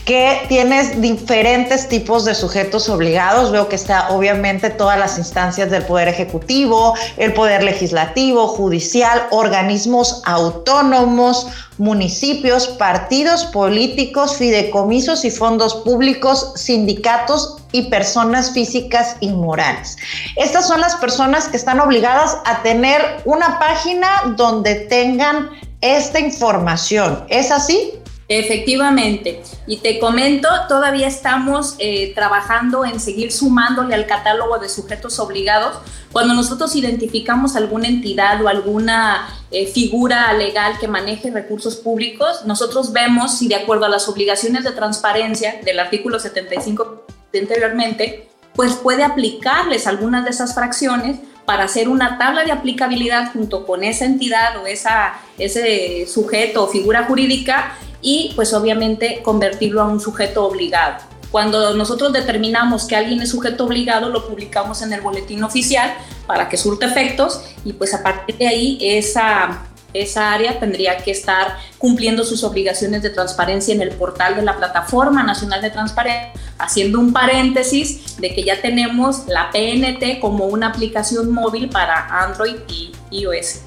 que 0.06 0.46
tienes 0.48 0.98
diferentes 1.02 1.90
tipos 1.90 2.24
de 2.24 2.34
sujetos 2.34 2.88
obligados. 2.88 3.52
Veo 3.52 3.68
que 3.68 3.76
está 3.76 4.08
obviamente 4.08 4.70
todas 4.70 4.98
las 4.98 5.18
instancias 5.18 5.70
del 5.70 5.84
Poder 5.84 6.08
Ejecutivo, 6.08 6.94
el 7.18 7.34
Poder 7.34 7.62
Legislativo, 7.62 8.48
Judicial, 8.48 9.26
organismos 9.30 10.22
autónomos, 10.24 11.48
municipios, 11.76 12.66
partidos 12.66 13.44
políticos, 13.44 14.38
fideicomisos 14.38 15.26
y 15.26 15.30
fondos 15.30 15.74
públicos, 15.74 16.52
sindicatos 16.56 17.57
y 17.72 17.90
personas 17.90 18.52
físicas 18.52 19.16
y 19.20 19.28
morales. 19.30 19.96
Estas 20.36 20.66
son 20.66 20.80
las 20.80 20.96
personas 20.96 21.48
que 21.48 21.56
están 21.56 21.80
obligadas 21.80 22.38
a 22.44 22.62
tener 22.62 23.00
una 23.24 23.58
página 23.58 24.34
donde 24.36 24.74
tengan 24.74 25.50
esta 25.80 26.18
información. 26.18 27.24
¿Es 27.28 27.50
así? 27.50 27.97
Efectivamente. 28.28 29.42
Y 29.66 29.78
te 29.78 29.98
comento, 29.98 30.48
todavía 30.68 31.08
estamos 31.08 31.76
eh, 31.78 32.12
trabajando 32.14 32.84
en 32.84 33.00
seguir 33.00 33.32
sumándole 33.32 33.94
al 33.94 34.06
catálogo 34.06 34.58
de 34.58 34.68
sujetos 34.68 35.18
obligados. 35.18 35.78
Cuando 36.12 36.34
nosotros 36.34 36.76
identificamos 36.76 37.56
alguna 37.56 37.88
entidad 37.88 38.42
o 38.44 38.48
alguna 38.48 39.28
eh, 39.50 39.66
figura 39.66 40.30
legal 40.34 40.78
que 40.78 40.88
maneje 40.88 41.30
recursos 41.30 41.76
públicos, 41.76 42.44
nosotros 42.44 42.92
vemos 42.92 43.38
si 43.38 43.48
de 43.48 43.54
acuerdo 43.54 43.86
a 43.86 43.88
las 43.88 44.08
obligaciones 44.10 44.62
de 44.62 44.72
transparencia 44.72 45.60
del 45.64 45.80
artículo 45.80 46.20
75 46.20 47.06
anteriormente, 47.32 48.28
pues 48.54 48.74
puede 48.74 49.04
aplicarles 49.04 49.86
algunas 49.86 50.24
de 50.24 50.30
esas 50.30 50.54
fracciones 50.54 51.18
para 51.46 51.64
hacer 51.64 51.88
una 51.88 52.18
tabla 52.18 52.44
de 52.44 52.52
aplicabilidad 52.52 53.32
junto 53.32 53.64
con 53.64 53.82
esa 53.82 54.04
entidad 54.04 54.62
o 54.62 54.66
esa, 54.66 55.14
ese 55.38 56.06
sujeto 56.06 56.64
o 56.64 56.68
figura 56.68 57.04
jurídica 57.04 57.74
y 58.00 58.32
pues 58.36 58.52
obviamente 58.54 59.20
convertirlo 59.22 59.82
a 59.82 59.86
un 59.86 60.00
sujeto 60.00 60.44
obligado. 60.44 60.96
Cuando 61.30 61.74
nosotros 61.74 62.12
determinamos 62.12 62.86
que 62.86 62.96
alguien 62.96 63.20
es 63.20 63.30
sujeto 63.30 63.66
obligado, 63.66 64.08
lo 64.08 64.26
publicamos 64.26 64.80
en 64.80 64.92
el 64.94 65.02
boletín 65.02 65.44
oficial 65.44 65.92
para 66.26 66.48
que 66.48 66.56
surte 66.56 66.86
efectos 66.86 67.42
y 67.64 67.74
pues 67.74 67.92
a 67.92 68.02
partir 68.02 68.38
de 68.38 68.48
ahí 68.48 68.78
esa, 68.80 69.66
esa 69.92 70.32
área 70.32 70.58
tendría 70.58 70.96
que 70.98 71.10
estar 71.10 71.58
cumpliendo 71.76 72.24
sus 72.24 72.44
obligaciones 72.44 73.02
de 73.02 73.10
transparencia 73.10 73.74
en 73.74 73.82
el 73.82 73.90
portal 73.90 74.36
de 74.36 74.42
la 74.42 74.56
Plataforma 74.56 75.22
Nacional 75.22 75.60
de 75.60 75.70
Transparencia, 75.70 76.32
haciendo 76.58 76.98
un 76.98 77.12
paréntesis 77.12 78.16
de 78.18 78.34
que 78.34 78.42
ya 78.42 78.62
tenemos 78.62 79.26
la 79.26 79.50
PNT 79.50 80.20
como 80.20 80.46
una 80.46 80.68
aplicación 80.68 81.30
móvil 81.30 81.68
para 81.68 82.22
Android 82.22 82.56
y 82.68 82.92
iOS. 83.10 83.60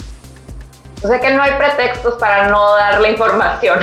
O 1.04 1.08
sea 1.08 1.20
que 1.20 1.32
no 1.32 1.42
hay 1.42 1.54
pretextos 1.54 2.16
para 2.16 2.48
no 2.48 2.76
dar 2.76 3.02
la 3.02 3.10
información. 3.10 3.80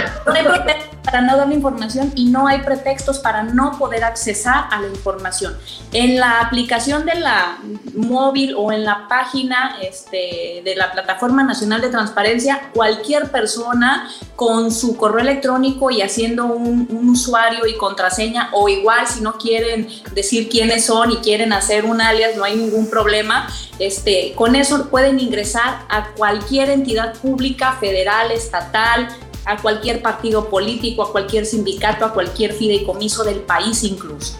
Para 1.10 1.22
no 1.22 1.38
dar 1.38 1.48
la 1.48 1.54
información 1.54 2.12
y 2.14 2.26
no 2.26 2.46
hay 2.46 2.60
pretextos 2.60 3.18
para 3.18 3.42
no 3.42 3.78
poder 3.78 4.04
accesar 4.04 4.66
a 4.70 4.78
la 4.78 4.88
información. 4.88 5.56
En 5.92 6.20
la 6.20 6.40
aplicación 6.40 7.06
de 7.06 7.14
la 7.14 7.58
móvil 7.94 8.54
o 8.54 8.72
en 8.72 8.84
la 8.84 9.08
página 9.08 9.78
este, 9.80 10.60
de 10.62 10.74
la 10.76 10.92
Plataforma 10.92 11.42
Nacional 11.42 11.80
de 11.80 11.88
Transparencia, 11.88 12.70
cualquier 12.74 13.30
persona 13.30 14.10
con 14.36 14.70
su 14.70 14.98
correo 14.98 15.20
electrónico 15.20 15.90
y 15.90 16.02
haciendo 16.02 16.44
un, 16.44 16.86
usuario 17.08 17.66
y 17.66 17.74
contraseña, 17.76 18.50
o 18.52 18.68
igual 18.68 19.06
si 19.06 19.22
no 19.22 19.38
quieren 19.38 19.88
decir 20.12 20.50
quiénes 20.50 20.84
son 20.84 21.10
y 21.10 21.16
quieren 21.16 21.54
hacer 21.54 21.86
un 21.86 22.02
alias, 22.02 22.36
no 22.36 22.44
hay 22.44 22.54
ningún 22.54 22.90
problema. 22.90 23.48
Este, 23.78 24.34
con 24.34 24.54
eso 24.56 24.90
pueden 24.90 25.18
ingresar 25.18 25.86
a 25.88 26.08
cualquier 26.10 26.68
entidad 26.68 27.14
pública, 27.14 27.78
federal, 27.80 28.30
estatal, 28.30 29.08
a 29.48 29.56
cualquier 29.56 30.02
partido 30.02 30.50
político, 30.50 30.97
a 31.02 31.12
cualquier 31.12 31.46
sindicato, 31.46 32.04
a 32.04 32.12
cualquier 32.12 32.52
fideicomiso 32.52 33.24
del 33.24 33.40
país 33.40 33.82
incluso. 33.84 34.38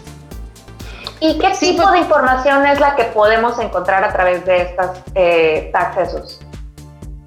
¿Y 1.19 1.37
qué 1.37 1.53
sí, 1.53 1.71
tipo 1.71 1.83
pues, 1.83 1.93
de 1.93 1.99
información 1.99 2.65
es 2.65 2.79
la 2.79 2.95
que 2.95 3.05
podemos 3.05 3.59
encontrar 3.59 4.03
a 4.03 4.13
través 4.13 4.45
de 4.45 4.61
estos 4.61 4.97
eh, 5.15 5.71
accesos? 5.73 6.39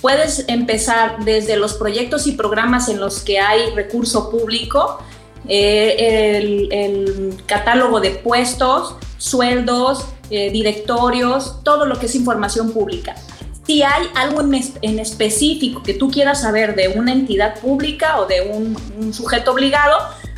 Puedes 0.00 0.48
empezar 0.48 1.24
desde 1.24 1.56
los 1.56 1.74
proyectos 1.74 2.26
y 2.26 2.32
programas 2.32 2.88
en 2.88 2.98
los 2.98 3.20
que 3.20 3.38
hay 3.38 3.70
recurso 3.74 4.30
público, 4.30 4.98
eh, 5.48 6.38
el, 6.38 6.72
el, 6.72 7.42
catálogo 7.46 8.00
de 8.00 8.10
puestos, 8.10 8.96
sueldos, 9.18 10.06
eh, 10.30 10.50
directorios, 10.50 11.62
todo 11.62 11.84
lo 11.84 11.98
que 11.98 12.06
es 12.06 12.14
información 12.14 12.72
pública. 12.72 13.14
Si 13.66 13.82
hay 13.82 14.06
algo 14.14 14.40
en, 14.40 14.98
específico 14.98 15.82
que 15.82 15.94
tú 15.94 16.10
quieras 16.10 16.42
saber 16.42 16.74
de 16.74 16.88
una 16.88 17.12
entidad 17.12 17.60
pública 17.60 18.20
o 18.20 18.26
de 18.26 18.40
un, 18.42 18.76
un 18.98 19.14
sujeto 19.14 19.52
obligado, 19.52 19.96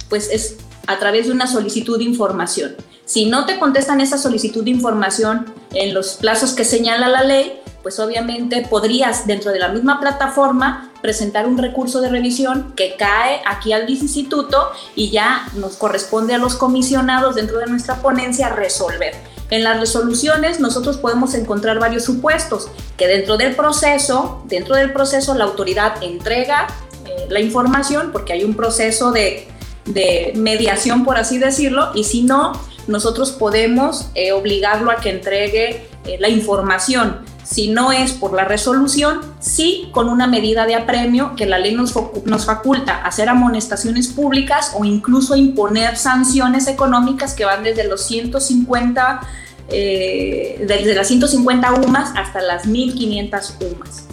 pues 0.09 0.31
es 0.31 0.57
a 0.87 0.99
través 0.99 1.27
de 1.27 1.33
una 1.33 1.47
solicitud 1.47 1.99
de 1.99 2.05
información. 2.05 2.77
Si 3.07 3.27
no 3.27 3.47
te 3.47 3.59
contestan 3.59 4.01
esa 4.01 4.19
solicitud 4.19 4.65
de 4.65 4.71
información 4.71 5.47
en 5.73 5.95
los 5.95 6.15
plazos 6.15 6.53
que 6.53 6.65
señala 6.65 7.09
la 7.09 7.23
ley, 7.23 7.61
pues 7.83 8.01
obviamente 8.01 8.67
podrías 8.69 9.27
dentro 9.27 9.53
de 9.53 9.59
la 9.59 9.69
misma 9.69 10.01
plataforma 10.01 10.91
presentar 11.03 11.47
un 11.47 11.59
recurso 11.59 12.01
de 12.01 12.09
revisión 12.09 12.73
que 12.75 12.97
cae 12.97 13.43
aquí 13.47 13.75
al 13.75 13.89
instituto 13.91 14.71
y 14.97 15.11
ya 15.11 15.47
nos 15.57 15.77
corresponde 15.77 16.35
a 16.35 16.39
los 16.39 16.55
comisionados 16.55 17.35
dentro 17.35 17.59
de 17.59 17.67
nuestra 17.67 17.97
ponencia 17.97 18.49
resolver. 18.49 19.15
En 19.51 19.63
las 19.63 19.79
resoluciones 19.79 20.61
nosotros 20.61 20.97
podemos 20.97 21.35
encontrar 21.35 21.79
varios 21.79 22.05
supuestos 22.05 22.69
que 22.97 23.07
dentro 23.07 23.37
del 23.37 23.55
proceso, 23.55 24.43
dentro 24.47 24.75
del 24.75 24.93
proceso 24.93 25.35
la 25.35 25.45
autoridad 25.45 26.03
entrega 26.03 26.67
eh, 27.07 27.27
la 27.29 27.41
información 27.41 28.11
porque 28.13 28.33
hay 28.33 28.45
un 28.45 28.55
proceso 28.55 29.13
de, 29.13 29.47
de, 29.85 30.33
mediación, 30.37 31.05
por 31.05 31.19
así 31.19 31.39
decirlo, 31.39 31.91
y 31.95 32.05
si 32.05 32.23
no, 32.23 32.53
nosotros 32.87 33.33
podemos 33.33 34.07
eh, 34.15 34.33
obligarlo 34.33 34.91
a 34.91 34.97
que 34.97 35.11
entregue 35.11 35.87
eh, 36.07 36.17
la 36.19 36.29
información. 36.29 37.25
Si 37.45 37.69
no 37.69 37.93
es 37.93 38.13
por 38.13 38.33
la 38.33 38.45
resolución, 38.45 39.21
sí 39.39 39.89
con 39.93 40.09
una 40.09 40.27
medida 40.27 40.67
de 40.67 40.75
apremio 40.75 41.37
que 41.37 41.47
la 41.47 41.59
ley 41.59 41.75
nos, 41.75 41.95
nos 42.25 42.47
faculta 42.47 43.05
hacer 43.05 43.29
amonestaciones 43.29 44.09
públicas 44.09 44.73
o 44.77 44.85
incluso 44.85 45.37
imponer 45.37 45.97
sanciones 45.97 46.67
económicas 46.69 47.35
que 47.35 47.45
van 47.45 47.63
desde 47.63 47.87
los 47.87 48.03
150, 48.07 49.21
eh, 49.69 50.65
desde 50.67 50.95
las 50.95 51.07
150 51.09 51.73
UMAS 51.75 52.13
hasta 52.17 52.41
las 52.41 52.67
1500 52.67 53.57
UMAS. 53.61 54.07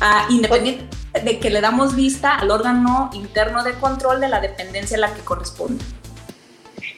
Ah, 0.00 0.26
independiente 0.30 0.88
de 1.12 1.38
que 1.38 1.50
le 1.50 1.60
damos 1.60 1.94
vista 1.94 2.34
al 2.36 2.50
órgano 2.50 3.10
interno 3.12 3.62
de 3.62 3.74
control 3.74 4.20
de 4.20 4.28
la 4.28 4.40
dependencia 4.40 4.96
a 4.96 5.00
la 5.00 5.14
que 5.14 5.20
corresponde. 5.20 5.84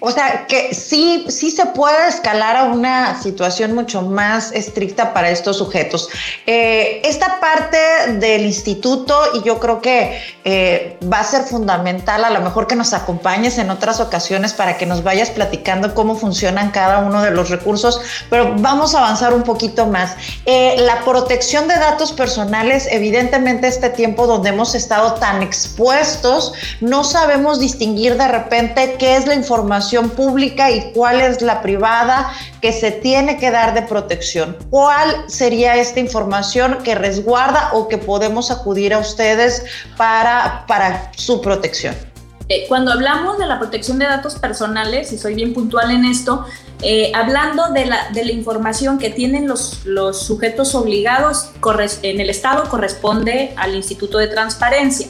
O 0.04 0.10
sea, 0.10 0.46
que 0.48 0.74
sí, 0.74 1.26
sí 1.28 1.52
se 1.52 1.64
puede 1.66 2.08
escalar 2.08 2.56
a 2.56 2.64
una 2.64 3.22
situación 3.22 3.72
mucho 3.72 4.02
más 4.02 4.50
estricta 4.50 5.14
para 5.14 5.30
estos 5.30 5.58
sujetos. 5.58 6.08
Eh, 6.44 7.00
esta 7.04 7.38
parte 7.38 7.78
del 8.14 8.44
instituto, 8.44 9.16
y 9.34 9.42
yo 9.42 9.60
creo 9.60 9.80
que 9.80 10.20
eh, 10.42 10.98
va 11.10 11.20
a 11.20 11.24
ser 11.24 11.42
fundamental, 11.42 12.24
a 12.24 12.30
lo 12.30 12.40
mejor 12.40 12.66
que 12.66 12.74
nos 12.74 12.92
acompañes 12.94 13.58
en 13.58 13.70
otras 13.70 14.00
ocasiones 14.00 14.52
para 14.52 14.76
que 14.76 14.86
nos 14.86 15.04
vayas 15.04 15.30
platicando 15.30 15.94
cómo 15.94 16.16
funcionan 16.16 16.72
cada 16.72 16.98
uno 16.98 17.22
de 17.22 17.30
los 17.30 17.50
recursos, 17.50 18.00
pero 18.28 18.56
vamos 18.58 18.96
a 18.96 18.98
avanzar 18.98 19.32
un 19.32 19.44
poquito 19.44 19.86
más. 19.86 20.16
Eh, 20.46 20.74
la 20.80 21.04
protección 21.04 21.68
de 21.68 21.76
datos 21.76 22.10
personales, 22.10 22.88
evidentemente 22.90 23.68
este 23.68 23.88
tiempo 23.88 24.26
donde 24.26 24.48
hemos 24.48 24.74
estado 24.74 25.14
tan 25.14 25.44
expuestos, 25.44 26.54
no 26.80 27.04
sabemos 27.04 27.60
distinguir 27.60 28.16
de 28.16 28.26
repente 28.26 28.96
qué 28.98 29.14
es 29.14 29.28
la 29.28 29.36
información 29.36 29.91
pública 30.00 30.70
y 30.70 30.92
cuál 30.92 31.20
es 31.20 31.42
la 31.42 31.62
privada 31.62 32.32
que 32.60 32.72
se 32.72 32.90
tiene 32.90 33.38
que 33.38 33.50
dar 33.50 33.74
de 33.74 33.82
protección. 33.82 34.56
¿Cuál 34.70 35.24
sería 35.28 35.76
esta 35.76 36.00
información 36.00 36.78
que 36.82 36.94
resguarda 36.94 37.70
o 37.72 37.88
que 37.88 37.98
podemos 37.98 38.50
acudir 38.50 38.94
a 38.94 38.98
ustedes 38.98 39.64
para, 39.96 40.64
para 40.66 41.12
su 41.16 41.40
protección? 41.40 41.94
Eh, 42.48 42.66
cuando 42.68 42.92
hablamos 42.92 43.38
de 43.38 43.46
la 43.46 43.58
protección 43.58 43.98
de 43.98 44.04
datos 44.06 44.34
personales, 44.34 45.12
y 45.12 45.18
soy 45.18 45.34
bien 45.34 45.54
puntual 45.54 45.90
en 45.90 46.04
esto, 46.04 46.44
eh, 46.82 47.12
hablando 47.14 47.68
de 47.72 47.86
la, 47.86 48.10
de 48.10 48.24
la, 48.24 48.32
información 48.32 48.98
que 48.98 49.10
tienen 49.10 49.46
los, 49.46 49.86
los 49.86 50.22
sujetos 50.22 50.74
obligados 50.74 51.50
en 52.02 52.20
el 52.20 52.28
Estado, 52.28 52.68
corresponde 52.68 53.54
al 53.56 53.74
Instituto 53.74 54.18
de 54.18 54.26
Transparencia. 54.26 55.06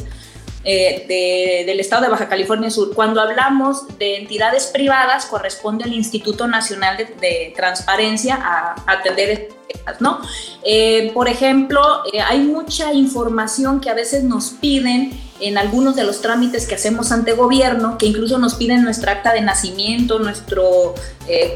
Eh, 0.64 1.64
del 1.66 1.80
Estado 1.80 2.02
de 2.02 2.08
Baja 2.08 2.28
California 2.28 2.70
Sur. 2.70 2.94
Cuando 2.94 3.20
hablamos 3.20 3.98
de 3.98 4.18
entidades 4.18 4.66
privadas, 4.66 5.26
corresponde 5.26 5.82
al 5.82 5.92
Instituto 5.92 6.46
Nacional 6.46 6.96
de, 6.96 7.52
Transparencia 7.56 8.36
a, 8.36 8.76
atender 8.86 9.48
estas, 9.68 10.00
¿no? 10.00 10.20
Eh, 10.62 11.10
por 11.14 11.28
ejemplo, 11.28 11.80
eh, 12.12 12.20
hay 12.20 12.40
mucha 12.40 12.92
información 12.92 13.80
que 13.80 13.90
a 13.90 13.94
veces 13.94 14.22
nos 14.22 14.50
piden 14.50 15.10
en 15.42 15.58
algunos 15.58 15.96
de 15.96 16.04
los 16.04 16.20
trámites 16.20 16.66
que 16.66 16.74
hacemos 16.74 17.12
ante 17.12 17.32
gobierno, 17.32 17.98
que 17.98 18.06
incluso 18.06 18.38
nos 18.38 18.54
piden 18.54 18.82
nuestra 18.82 19.12
acta 19.12 19.32
de 19.32 19.40
nacimiento, 19.40 20.18
nuestro 20.18 20.94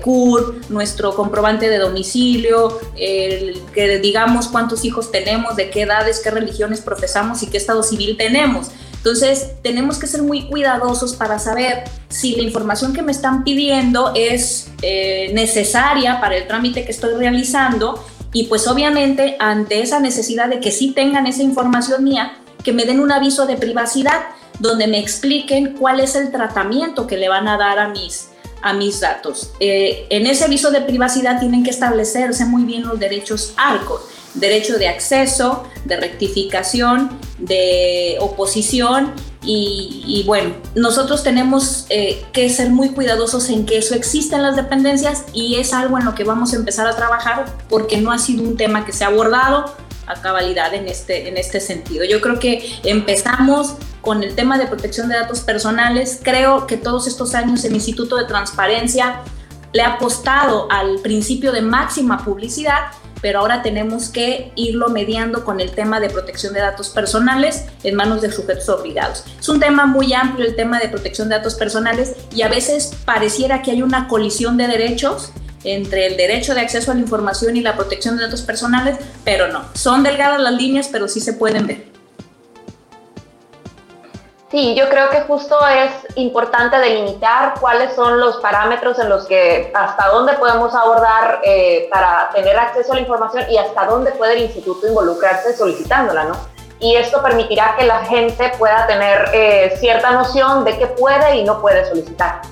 CUR, 0.03 0.61
nuestro 0.69 1.15
comprobante 1.15 1.69
de 1.69 1.79
domicilio, 1.79 2.79
que 2.97 3.99
digamos 4.03 4.49
cuántos 4.49 4.85
hijos 4.85 5.11
tenemos, 5.11 5.57
de 5.57 5.71
qué 5.71 5.83
edades, 5.83 6.21
qué 6.21 6.31
religiones 6.31 6.81
profesamos 6.81 7.43
y 7.43 7.47
qué 7.49 7.57
estado 7.57 7.83
civil 7.83 8.17
tenemos. 8.17 8.71
Entonces, 9.07 9.53
tenemos 9.63 9.99
que 9.99 10.09
ser 10.09 10.23
muy 10.23 10.49
cuidadosos 10.49 11.15
para 11.15 11.39
saber 11.39 11.85
si 12.09 12.35
la 12.35 12.43
información 12.43 12.93
que 12.93 13.03
me 13.03 13.13
están 13.13 13.45
pidiendo 13.45 14.11
es 14.17 14.69
eh, 14.83 15.31
necesaria 15.33 16.21
para 16.21 16.37
el 16.37 16.49
trámite 16.49 16.85
que 16.85 16.91
estoy 16.91 17.15
realizando 17.15 18.05
y 18.33 18.49
pues 18.49 18.67
obviamente 18.67 19.37
ante 19.39 19.81
esa 19.81 20.01
necesidad 20.01 20.49
de 20.49 20.59
que 20.59 20.73
sí 20.73 20.91
tengan 20.91 21.29
esa 21.29 21.45
información 21.45 22.03
mía, 22.03 22.37
que 22.63 22.73
me 22.73 22.85
den 22.85 23.01
un 23.01 23.13
aviso 23.13 23.47
de 23.47 23.57
privacidad 23.57 24.27
donde 24.59 24.87
me 24.87 24.99
expliquen 24.99 25.75
cuál 25.75 26.01
es 26.01 26.15
el 26.15 26.31
tratamiento 26.31 27.07
que 27.07 27.17
le 27.17 27.29
van 27.29 27.49
a 27.49 27.59
dar 27.59 27.79
a 27.79 27.89
mis, 27.89 28.29
a 28.63 28.73
mis 28.73 29.01
datos. 29.01 29.53
Eh, 29.61 30.07
en 30.11 30.27
ese 30.27 30.45
aviso 30.45 30.71
de 30.71 30.81
privacidad 30.81 31.39
tienen 31.39 31.63
que 31.63 31.71
establecerse 31.71 32.45
muy 32.47 32.65
bien 32.65 32.85
los 32.85 32.99
derechos 32.99 33.53
ARCO 33.57 34.01
derecho 34.37 34.79
de 34.79 34.89
acceso, 34.89 35.65
de 35.85 35.97
rectificación, 35.97 37.19
de 37.39 38.17
oposición 38.21 39.13
y, 39.49 40.25
bueno, 40.27 40.55
nosotros 40.75 41.23
tenemos 41.23 41.87
eh, 41.89 42.25
que 42.33 42.51
ser 42.51 42.71
muy 42.71 42.89
cuidadosos 42.89 43.49
en 43.49 43.65
que 43.65 43.79
eso 43.79 43.95
existe 43.95 44.35
en 44.35 44.43
las 44.43 44.57
dependencias 44.57 45.25
y 45.33 45.55
es 45.57 45.73
algo 45.73 45.99
en 45.99 46.05
lo 46.05 46.17
que 46.17 46.25
vamos 46.25 46.53
a 46.53 46.57
empezar 46.57 46.89
a 46.89 46.97
trabajar 46.97 47.45
porque 47.69 47.99
no 47.99 48.11
ha 48.11 48.19
sido 48.19 48.43
un 48.43 48.57
tema 48.57 48.85
que 48.85 48.93
se 48.93 49.05
ha 49.05 49.07
abordado 49.07 49.73
a 50.07 50.15
cabalidad 50.21 50.75
en 50.75 50.89
este, 50.89 51.29
en 51.29 51.37
este 51.37 51.61
sentido. 51.61 52.05
Yo 52.05 52.21
creo 52.21 52.39
que 52.39 52.79
empezamos 52.85 53.75
con 54.01 54.23
el 54.23 54.35
tema 54.35 54.59
de 54.59 54.67
protección 54.67 55.09
de 55.09 55.17
datos 55.17 55.41
personales. 55.41 56.21
Creo 56.23 56.67
que 56.67 56.77
todos 56.77 57.07
estos 57.07 57.35
años 57.35 57.65
el 57.65 57.75
Instituto 57.75 58.17
de 58.17 58.25
Transparencia 58.25 59.21
le 59.73 59.83
ha 59.83 59.95
apostado 59.95 60.69
al 60.71 61.01
principio 61.01 61.53
de 61.53 61.63
máxima 61.63 62.25
publicidad 62.25 62.93
pero 63.21 63.41
ahora 63.41 63.63
tenemos 63.63 64.09
que 64.09 64.53
irlo 64.57 64.89
mediando 64.89 65.45
con 65.45 65.61
el 65.61 65.73
tema 65.73 66.01
de 66.01 66.11
protección 66.11 66.53
de 66.53 66.61
datos 66.61 66.91
personales 66.91 67.65
en 67.83 67.95
manos 67.95 68.23
de 68.23 68.31
sujetos 68.31 68.69
obligados. 68.69 69.25
Es 69.41 69.49
un 69.49 69.61
tema 69.61 69.87
muy 69.87 70.13
amplio 70.13 70.47
el 70.47 70.55
tema 70.55 70.79
de 70.79 70.89
protección 70.89 71.29
de 71.29 71.37
datos 71.37 71.55
personales 71.55 72.15
y 72.35 72.43
a 72.43 72.49
veces 72.49 72.93
pareciera 73.05 73.63
que 73.63 73.71
hay 73.71 73.83
una 73.83 74.09
colisión 74.09 74.57
de 74.57 74.69
derechos 74.69 75.33
entre 75.67 76.07
el 76.07 76.17
derecho 76.17 76.55
de 76.55 76.61
acceso 76.61 76.93
a 76.93 76.95
la 76.95 77.01
información 77.01 77.57
y 77.57 77.61
la 77.61 77.75
protección 77.75 78.17
de 78.17 78.25
datos 78.25 78.43
personales, 78.43 78.99
pero 79.25 79.49
no, 79.49 79.65
son 79.75 80.03
delgadas 80.03 80.41
las 80.41 80.53
líneas, 80.53 80.89
pero 80.91 81.09
sí 81.09 81.21
se 81.21 81.33
pueden 81.33 81.67
ver. 81.67 81.97
Sí, 84.51 84.77
yo 84.77 84.89
creo 84.89 85.11
que 85.11 85.23
justo 85.23 85.59
es 85.67 85.91
importante 86.17 86.79
delimitar 86.79 87.55
cuáles 87.61 87.93
son 87.95 88.21
los 88.21 88.37
parámetros 88.37 88.97
en 89.01 89.09
los 89.09 89.27
que 89.27 89.73
hasta 89.75 90.07
dónde 90.07 90.35
podemos 90.35 90.73
abordar 90.73 91.41
eh, 91.45 91.89
para 91.91 92.31
tener 92.33 92.57
acceso 92.57 92.93
a 92.93 92.95
la 92.95 93.01
información 93.01 93.45
y 93.51 93.59
hasta 93.59 93.87
dónde 93.87 94.13
puede 94.13 94.35
el 94.35 94.43
instituto 94.43 94.87
involucrarse 94.87 95.57
solicitándola, 95.57 96.25
¿no? 96.25 96.37
Y 96.79 96.95
esto 96.95 97.21
permitirá 97.23 97.75
que 97.77 97.87
la 97.87 98.05
gente 98.05 98.53
pueda 98.57 98.87
tener 98.87 99.31
eh, 99.35 99.77
cierta 99.81 100.13
noción 100.13 100.65
de 100.65 100.79
qué 100.79 100.87
puede 100.87 101.37
y 101.37 101.45
no 101.45 101.61
puede 101.61 101.85
solicitar. 101.89 102.43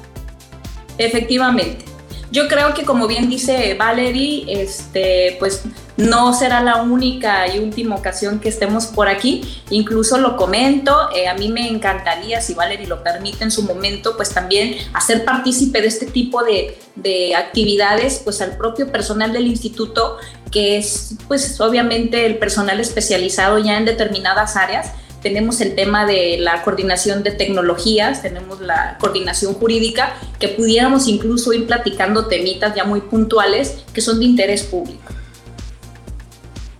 Efectivamente. 0.98 1.93
Yo 2.34 2.48
creo 2.48 2.74
que 2.74 2.84
como 2.84 3.06
bien 3.06 3.30
dice 3.30 3.74
Valerie, 3.74 4.44
este, 4.48 5.36
pues 5.38 5.62
no 5.96 6.34
será 6.34 6.60
la 6.64 6.82
única 6.82 7.46
y 7.46 7.60
última 7.60 7.94
ocasión 7.94 8.40
que 8.40 8.48
estemos 8.48 8.86
por 8.86 9.06
aquí. 9.06 9.62
Incluso 9.70 10.18
lo 10.18 10.36
comento, 10.36 11.10
eh, 11.14 11.28
a 11.28 11.34
mí 11.34 11.48
me 11.48 11.68
encantaría, 11.68 12.40
si 12.40 12.54
Valerie 12.54 12.88
lo 12.88 13.04
permite 13.04 13.44
en 13.44 13.52
su 13.52 13.62
momento, 13.62 14.16
pues 14.16 14.30
también 14.30 14.74
hacer 14.94 15.24
partícipe 15.24 15.80
de 15.80 15.86
este 15.86 16.06
tipo 16.06 16.42
de, 16.42 16.76
de 16.96 17.36
actividades, 17.36 18.20
pues 18.24 18.40
al 18.40 18.56
propio 18.56 18.90
personal 18.90 19.32
del 19.32 19.46
instituto, 19.46 20.16
que 20.50 20.78
es 20.78 21.14
pues 21.28 21.60
obviamente 21.60 22.26
el 22.26 22.38
personal 22.38 22.80
especializado 22.80 23.60
ya 23.60 23.78
en 23.78 23.84
determinadas 23.84 24.56
áreas 24.56 24.90
tenemos 25.24 25.62
el 25.62 25.74
tema 25.74 26.04
de 26.04 26.36
la 26.38 26.62
coordinación 26.62 27.22
de 27.22 27.30
tecnologías, 27.30 28.20
tenemos 28.20 28.60
la 28.60 28.98
coordinación 29.00 29.54
jurídica, 29.54 30.14
que 30.38 30.48
pudiéramos 30.48 31.08
incluso 31.08 31.54
ir 31.54 31.66
platicando 31.66 32.26
temitas 32.26 32.74
ya 32.76 32.84
muy 32.84 33.00
puntuales 33.00 33.78
que 33.94 34.02
son 34.02 34.18
de 34.18 34.26
interés 34.26 34.64
público. 34.64 35.13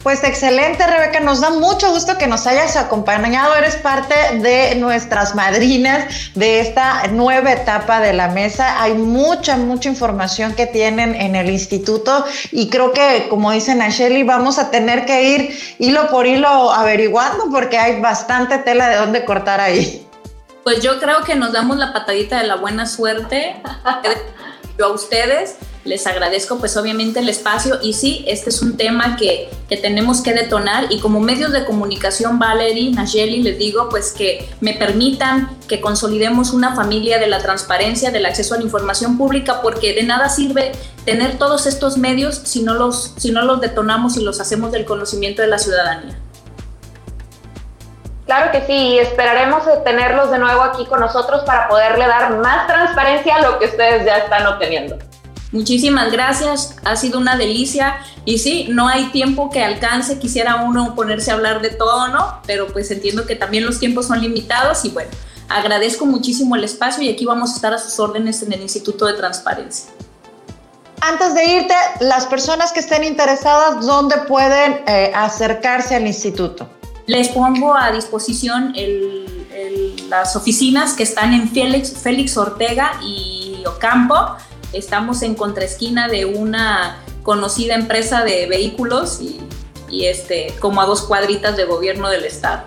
Pues 0.04 0.22
excelente, 0.22 0.86
Rebeca. 0.86 1.18
Nos 1.20 1.40
da 1.40 1.48
mucho 1.48 1.90
gusto 1.90 2.18
que 2.18 2.26
nos 2.26 2.46
hayas 2.46 2.76
acompañado. 2.76 3.56
Eres 3.56 3.76
parte 3.76 4.14
de 4.38 4.74
nuestras 4.74 5.34
madrinas 5.34 6.30
de 6.34 6.60
esta 6.60 7.06
nueva 7.06 7.52
etapa 7.52 8.00
de 8.00 8.12
la 8.12 8.28
mesa. 8.28 8.82
Hay 8.82 8.92
mucha, 8.92 9.56
mucha 9.56 9.88
información 9.88 10.54
que 10.54 10.66
tienen 10.66 11.14
en 11.14 11.34
el 11.36 11.48
instituto 11.48 12.26
y 12.52 12.68
creo 12.68 12.92
que, 12.92 13.28
como 13.30 13.50
dicen 13.50 13.80
a 13.80 13.88
Shelly, 13.88 14.24
vamos 14.24 14.58
a 14.58 14.70
tener 14.70 15.06
que 15.06 15.22
ir 15.22 15.58
hilo 15.78 16.06
por 16.08 16.26
hilo 16.26 16.70
averiguando 16.70 17.46
porque 17.50 17.78
hay 17.78 17.98
bastante 18.02 18.58
tela 18.58 18.90
de 18.90 18.96
dónde 18.96 19.24
cortar 19.24 19.58
ahí. 19.58 20.06
Pues 20.64 20.82
yo 20.82 21.00
creo 21.00 21.24
que 21.24 21.34
nos 21.34 21.54
damos 21.54 21.78
la 21.78 21.94
patadita 21.94 22.38
de 22.40 22.46
la 22.46 22.56
buena 22.56 22.84
suerte. 22.84 23.56
yo 24.78 24.84
a 24.84 24.92
ustedes 24.92 25.56
les 25.84 26.06
agradezco 26.06 26.58
pues 26.58 26.76
obviamente 26.76 27.20
el 27.20 27.28
espacio 27.28 27.78
y 27.82 27.92
sí, 27.92 28.24
este 28.26 28.50
es 28.50 28.62
un 28.62 28.76
tema 28.76 29.16
que, 29.16 29.50
que 29.68 29.76
tenemos 29.76 30.22
que 30.22 30.32
detonar 30.32 30.86
y 30.90 30.98
como 30.98 31.20
medios 31.20 31.52
de 31.52 31.64
comunicación, 31.64 32.38
Valerie, 32.38 32.90
Nayeli, 32.90 33.42
les 33.42 33.58
digo 33.58 33.88
pues 33.90 34.12
que 34.12 34.48
me 34.60 34.72
permitan 34.72 35.58
que 35.68 35.80
consolidemos 35.80 36.52
una 36.52 36.74
familia 36.74 37.18
de 37.18 37.26
la 37.26 37.38
transparencia, 37.38 38.10
del 38.10 38.24
acceso 38.24 38.54
a 38.54 38.58
la 38.58 38.64
información 38.64 39.18
pública, 39.18 39.60
porque 39.62 39.94
de 39.94 40.02
nada 40.04 40.28
sirve 40.30 40.72
tener 41.04 41.36
todos 41.38 41.66
estos 41.66 41.98
medios 41.98 42.36
si 42.44 42.62
no 42.62 42.74
los, 42.74 43.14
si 43.18 43.30
no 43.30 43.42
los 43.42 43.60
detonamos 43.60 44.16
y 44.16 44.24
los 44.24 44.40
hacemos 44.40 44.72
del 44.72 44.86
conocimiento 44.86 45.42
de 45.42 45.48
la 45.48 45.58
ciudadanía. 45.58 46.18
Claro 48.24 48.52
que 48.52 48.62
sí, 48.66 48.98
esperaremos 48.98 49.64
tenerlos 49.84 50.30
de 50.30 50.38
nuevo 50.38 50.62
aquí 50.62 50.86
con 50.86 51.00
nosotros 51.00 51.42
para 51.44 51.68
poderle 51.68 52.06
dar 52.06 52.38
más 52.38 52.66
transparencia 52.66 53.36
a 53.36 53.42
lo 53.42 53.58
que 53.58 53.66
ustedes 53.66 54.06
ya 54.06 54.16
están 54.16 54.46
obteniendo. 54.46 54.96
Muchísimas 55.54 56.10
gracias, 56.10 56.74
ha 56.84 56.96
sido 56.96 57.20
una 57.20 57.36
delicia 57.36 57.98
y 58.24 58.38
sí, 58.38 58.66
no 58.70 58.88
hay 58.88 59.10
tiempo 59.10 59.50
que 59.50 59.62
alcance, 59.62 60.18
quisiera 60.18 60.56
uno 60.56 60.96
ponerse 60.96 61.30
a 61.30 61.34
hablar 61.34 61.62
de 61.62 61.70
todo, 61.70 62.08
¿no? 62.08 62.40
Pero 62.44 62.66
pues 62.72 62.90
entiendo 62.90 63.24
que 63.24 63.36
también 63.36 63.64
los 63.64 63.78
tiempos 63.78 64.08
son 64.08 64.20
limitados 64.20 64.84
y 64.84 64.88
bueno, 64.88 65.12
agradezco 65.48 66.06
muchísimo 66.06 66.56
el 66.56 66.64
espacio 66.64 67.04
y 67.04 67.08
aquí 67.08 67.24
vamos 67.24 67.52
a 67.52 67.54
estar 67.54 67.72
a 67.72 67.78
sus 67.78 68.00
órdenes 68.00 68.42
en 68.42 68.52
el 68.52 68.62
Instituto 68.62 69.06
de 69.06 69.12
Transparencia. 69.12 69.92
Antes 71.00 71.36
de 71.36 71.44
irte, 71.44 71.74
las 72.00 72.26
personas 72.26 72.72
que 72.72 72.80
estén 72.80 73.04
interesadas, 73.04 73.86
¿dónde 73.86 74.16
pueden 74.26 74.80
eh, 74.88 75.12
acercarse 75.14 75.94
al 75.94 76.04
instituto? 76.04 76.68
Les 77.06 77.28
pongo 77.28 77.76
a 77.76 77.92
disposición 77.92 78.74
las 80.08 80.34
oficinas 80.34 80.94
que 80.94 81.04
están 81.04 81.32
en 81.32 81.48
Félix, 81.48 81.92
Félix 81.92 82.36
Ortega 82.36 82.98
y 83.04 83.62
Ocampo 83.66 84.36
Estamos 84.74 85.22
en 85.22 85.34
contraesquina 85.34 86.08
de 86.08 86.24
una 86.24 87.02
conocida 87.22 87.74
empresa 87.74 88.24
de 88.24 88.46
vehículos 88.46 89.20
y, 89.20 90.04
este, 90.04 90.54
como 90.60 90.80
a 90.80 90.86
dos 90.86 91.02
cuadritas 91.02 91.56
de 91.56 91.64
gobierno 91.64 92.08
del 92.08 92.24
estado 92.24 92.64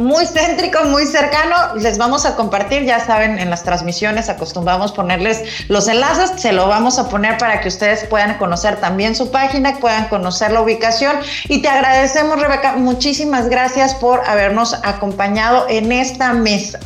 muy 0.00 0.26
céntrico, 0.26 0.84
muy 0.84 1.06
cercano. 1.06 1.74
Les 1.76 1.98
vamos 1.98 2.24
a 2.24 2.34
compartir, 2.34 2.84
ya 2.84 3.04
saben, 3.04 3.38
en 3.38 3.50
las 3.50 3.62
transmisiones 3.62 4.28
acostumbramos 4.28 4.92
ponerles 4.92 5.42
los 5.68 5.88
enlaces, 5.88 6.40
se 6.40 6.52
lo 6.52 6.66
vamos 6.66 6.98
a 6.98 7.08
poner 7.08 7.38
para 7.38 7.60
que 7.60 7.68
ustedes 7.68 8.04
puedan 8.04 8.38
conocer 8.38 8.80
también 8.80 9.14
su 9.14 9.30
página, 9.30 9.76
puedan 9.78 10.08
conocer 10.08 10.52
la 10.52 10.62
ubicación. 10.62 11.16
Y 11.48 11.62
te 11.62 11.68
agradecemos, 11.68 12.40
Rebeca, 12.40 12.76
muchísimas 12.76 13.48
gracias 13.48 13.94
por 13.94 14.26
habernos 14.26 14.74
acompañado 14.82 15.66
en 15.68 15.92
esta 15.92 16.32
mesa. 16.32 16.80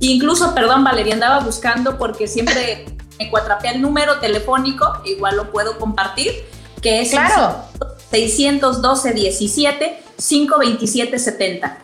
Incluso, 0.00 0.54
perdón, 0.54 0.84
Valeria, 0.84 1.14
andaba 1.14 1.40
buscando 1.40 1.98
porque 1.98 2.26
siempre 2.26 2.84
me 3.18 3.30
cuatrapea 3.30 3.72
el 3.72 3.82
número 3.82 4.18
telefónico, 4.20 5.00
igual 5.04 5.36
lo 5.36 5.50
puedo 5.50 5.78
compartir, 5.78 6.32
que 6.82 7.00
es 7.00 7.10
claro. 7.10 7.64
612 8.10 9.12
17 9.12 9.98
527 10.16 11.18
70. 11.18 11.78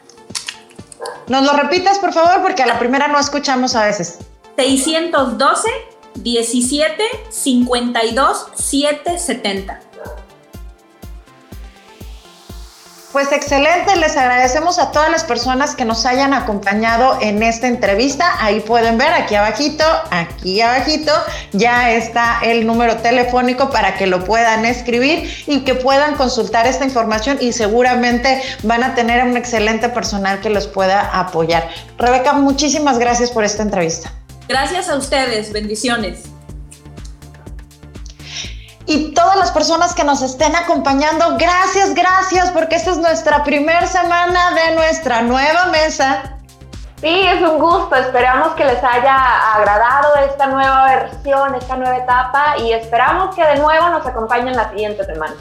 ¿Nos 1.28 1.44
lo 1.44 1.52
repitas, 1.52 1.98
por 1.98 2.12
favor? 2.12 2.42
Porque 2.42 2.62
a 2.62 2.66
la 2.66 2.78
primera 2.78 3.08
no 3.08 3.18
escuchamos 3.18 3.74
a 3.74 3.86
veces. 3.86 4.18
612 4.56 5.68
17 6.14 7.04
52 7.30 8.46
770. 8.54 9.80
Pues 13.12 13.32
excelente, 13.32 13.96
les 13.96 14.16
agradecemos 14.16 14.78
a 14.78 14.92
todas 14.92 15.10
las 15.10 15.24
personas 15.24 15.74
que 15.74 15.84
nos 15.84 16.06
hayan 16.06 16.32
acompañado 16.32 17.18
en 17.20 17.42
esta 17.42 17.66
entrevista. 17.66 18.36
Ahí 18.38 18.60
pueden 18.60 18.98
ver, 18.98 19.12
aquí 19.12 19.34
abajito, 19.34 19.84
aquí 20.12 20.60
abajito, 20.60 21.12
ya 21.50 21.90
está 21.90 22.38
el 22.44 22.68
número 22.68 22.98
telefónico 22.98 23.70
para 23.70 23.96
que 23.96 24.06
lo 24.06 24.24
puedan 24.24 24.64
escribir 24.64 25.28
y 25.48 25.62
que 25.62 25.74
puedan 25.74 26.14
consultar 26.14 26.68
esta 26.68 26.84
información 26.84 27.38
y 27.40 27.52
seguramente 27.52 28.40
van 28.62 28.84
a 28.84 28.94
tener 28.94 29.24
un 29.24 29.36
excelente 29.36 29.88
personal 29.88 30.40
que 30.40 30.50
los 30.50 30.68
pueda 30.68 31.00
apoyar. 31.12 31.68
Rebeca, 31.98 32.32
muchísimas 32.34 33.00
gracias 33.00 33.32
por 33.32 33.42
esta 33.42 33.64
entrevista. 33.64 34.12
Gracias 34.46 34.88
a 34.88 34.94
ustedes, 34.94 35.52
bendiciones 35.52 36.29
y 38.90 39.14
todas 39.14 39.36
las 39.36 39.52
personas 39.52 39.94
que 39.94 40.02
nos 40.02 40.20
estén 40.20 40.56
acompañando, 40.56 41.36
gracias, 41.38 41.94
gracias, 41.94 42.50
porque 42.50 42.74
esta 42.74 42.90
es 42.90 42.98
nuestra 42.98 43.44
primera 43.44 43.86
semana 43.86 44.50
de 44.50 44.74
nuestra 44.74 45.22
nueva 45.22 45.66
mesa. 45.66 46.40
Sí, 47.00 47.24
es 47.24 47.40
un 47.40 47.60
gusto. 47.60 47.94
Esperamos 47.94 48.48
que 48.54 48.64
les 48.64 48.82
haya 48.82 49.54
agradado 49.54 50.16
esta 50.28 50.48
nueva 50.48 50.86
versión, 50.86 51.54
esta 51.54 51.76
nueva 51.76 51.98
etapa 51.98 52.56
y 52.58 52.72
esperamos 52.72 53.32
que 53.36 53.46
de 53.46 53.58
nuevo 53.60 53.90
nos 53.90 54.04
acompañen 54.04 54.56
la 54.56 54.68
siguiente 54.70 55.04
semana. 55.04 55.34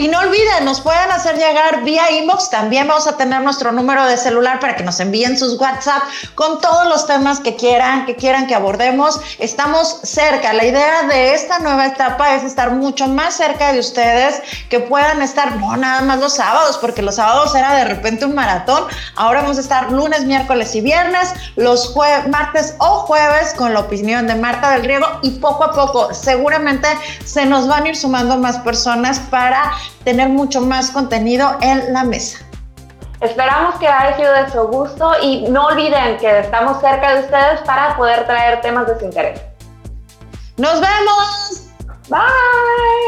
Y 0.00 0.08
no 0.08 0.18
olviden, 0.18 0.64
nos 0.64 0.80
pueden 0.80 1.12
hacer 1.12 1.36
llegar 1.36 1.84
vía 1.84 2.10
inbox. 2.10 2.48
También 2.48 2.88
vamos 2.88 3.06
a 3.06 3.18
tener 3.18 3.42
nuestro 3.42 3.70
número 3.70 4.06
de 4.06 4.16
celular 4.16 4.58
para 4.58 4.74
que 4.74 4.82
nos 4.82 4.98
envíen 4.98 5.38
sus 5.38 5.60
WhatsApp 5.60 6.02
con 6.34 6.58
todos 6.58 6.88
los 6.88 7.06
temas 7.06 7.38
que 7.40 7.54
quieran, 7.54 8.06
que 8.06 8.16
quieran 8.16 8.46
que 8.46 8.54
abordemos. 8.54 9.20
Estamos 9.38 10.00
cerca. 10.02 10.54
La 10.54 10.64
idea 10.64 11.02
de 11.02 11.34
esta 11.34 11.58
nueva 11.58 11.84
etapa 11.84 12.34
es 12.34 12.44
estar 12.44 12.70
mucho 12.70 13.08
más 13.08 13.34
cerca 13.34 13.74
de 13.74 13.80
ustedes, 13.80 14.42
que 14.70 14.80
puedan 14.80 15.20
estar 15.20 15.56
no 15.56 15.76
nada 15.76 16.00
más 16.00 16.18
los 16.18 16.32
sábados, 16.32 16.78
porque 16.78 17.02
los 17.02 17.16
sábados 17.16 17.54
era 17.54 17.74
de 17.74 17.84
repente 17.84 18.24
un 18.24 18.34
maratón. 18.34 18.84
Ahora 19.16 19.42
vamos 19.42 19.58
a 19.58 19.60
estar 19.60 19.92
lunes, 19.92 20.24
miércoles 20.24 20.74
y 20.76 20.80
viernes, 20.80 21.34
los 21.56 21.94
martes 22.30 22.74
o 22.78 23.00
jueves 23.00 23.52
con 23.52 23.74
la 23.74 23.80
opinión 23.80 24.26
de 24.26 24.34
Marta 24.34 24.70
del 24.70 24.82
Riego 24.82 25.06
y 25.20 25.32
poco 25.32 25.62
a 25.64 25.72
poco 25.72 26.14
seguramente 26.14 26.88
se 27.22 27.44
nos 27.44 27.68
van 27.68 27.84
a 27.84 27.88
ir 27.90 27.96
sumando 27.96 28.38
más 28.38 28.56
personas 28.60 29.20
para 29.20 29.70
tener 30.04 30.28
mucho 30.28 30.60
más 30.60 30.90
contenido 30.90 31.56
en 31.60 31.92
la 31.92 32.04
mesa. 32.04 32.38
Esperamos 33.20 33.74
que 33.76 33.86
haya 33.86 34.16
sido 34.16 34.32
de 34.32 34.50
su 34.50 34.60
gusto 34.68 35.12
y 35.22 35.48
no 35.50 35.66
olviden 35.66 36.16
que 36.18 36.40
estamos 36.40 36.80
cerca 36.80 37.14
de 37.14 37.20
ustedes 37.20 37.60
para 37.66 37.96
poder 37.96 38.26
traer 38.26 38.62
temas 38.62 38.86
de 38.86 38.98
su 38.98 39.04
interés. 39.04 39.40
Nos 40.56 40.80
vemos. 40.80 41.66
Bye. 42.08 43.00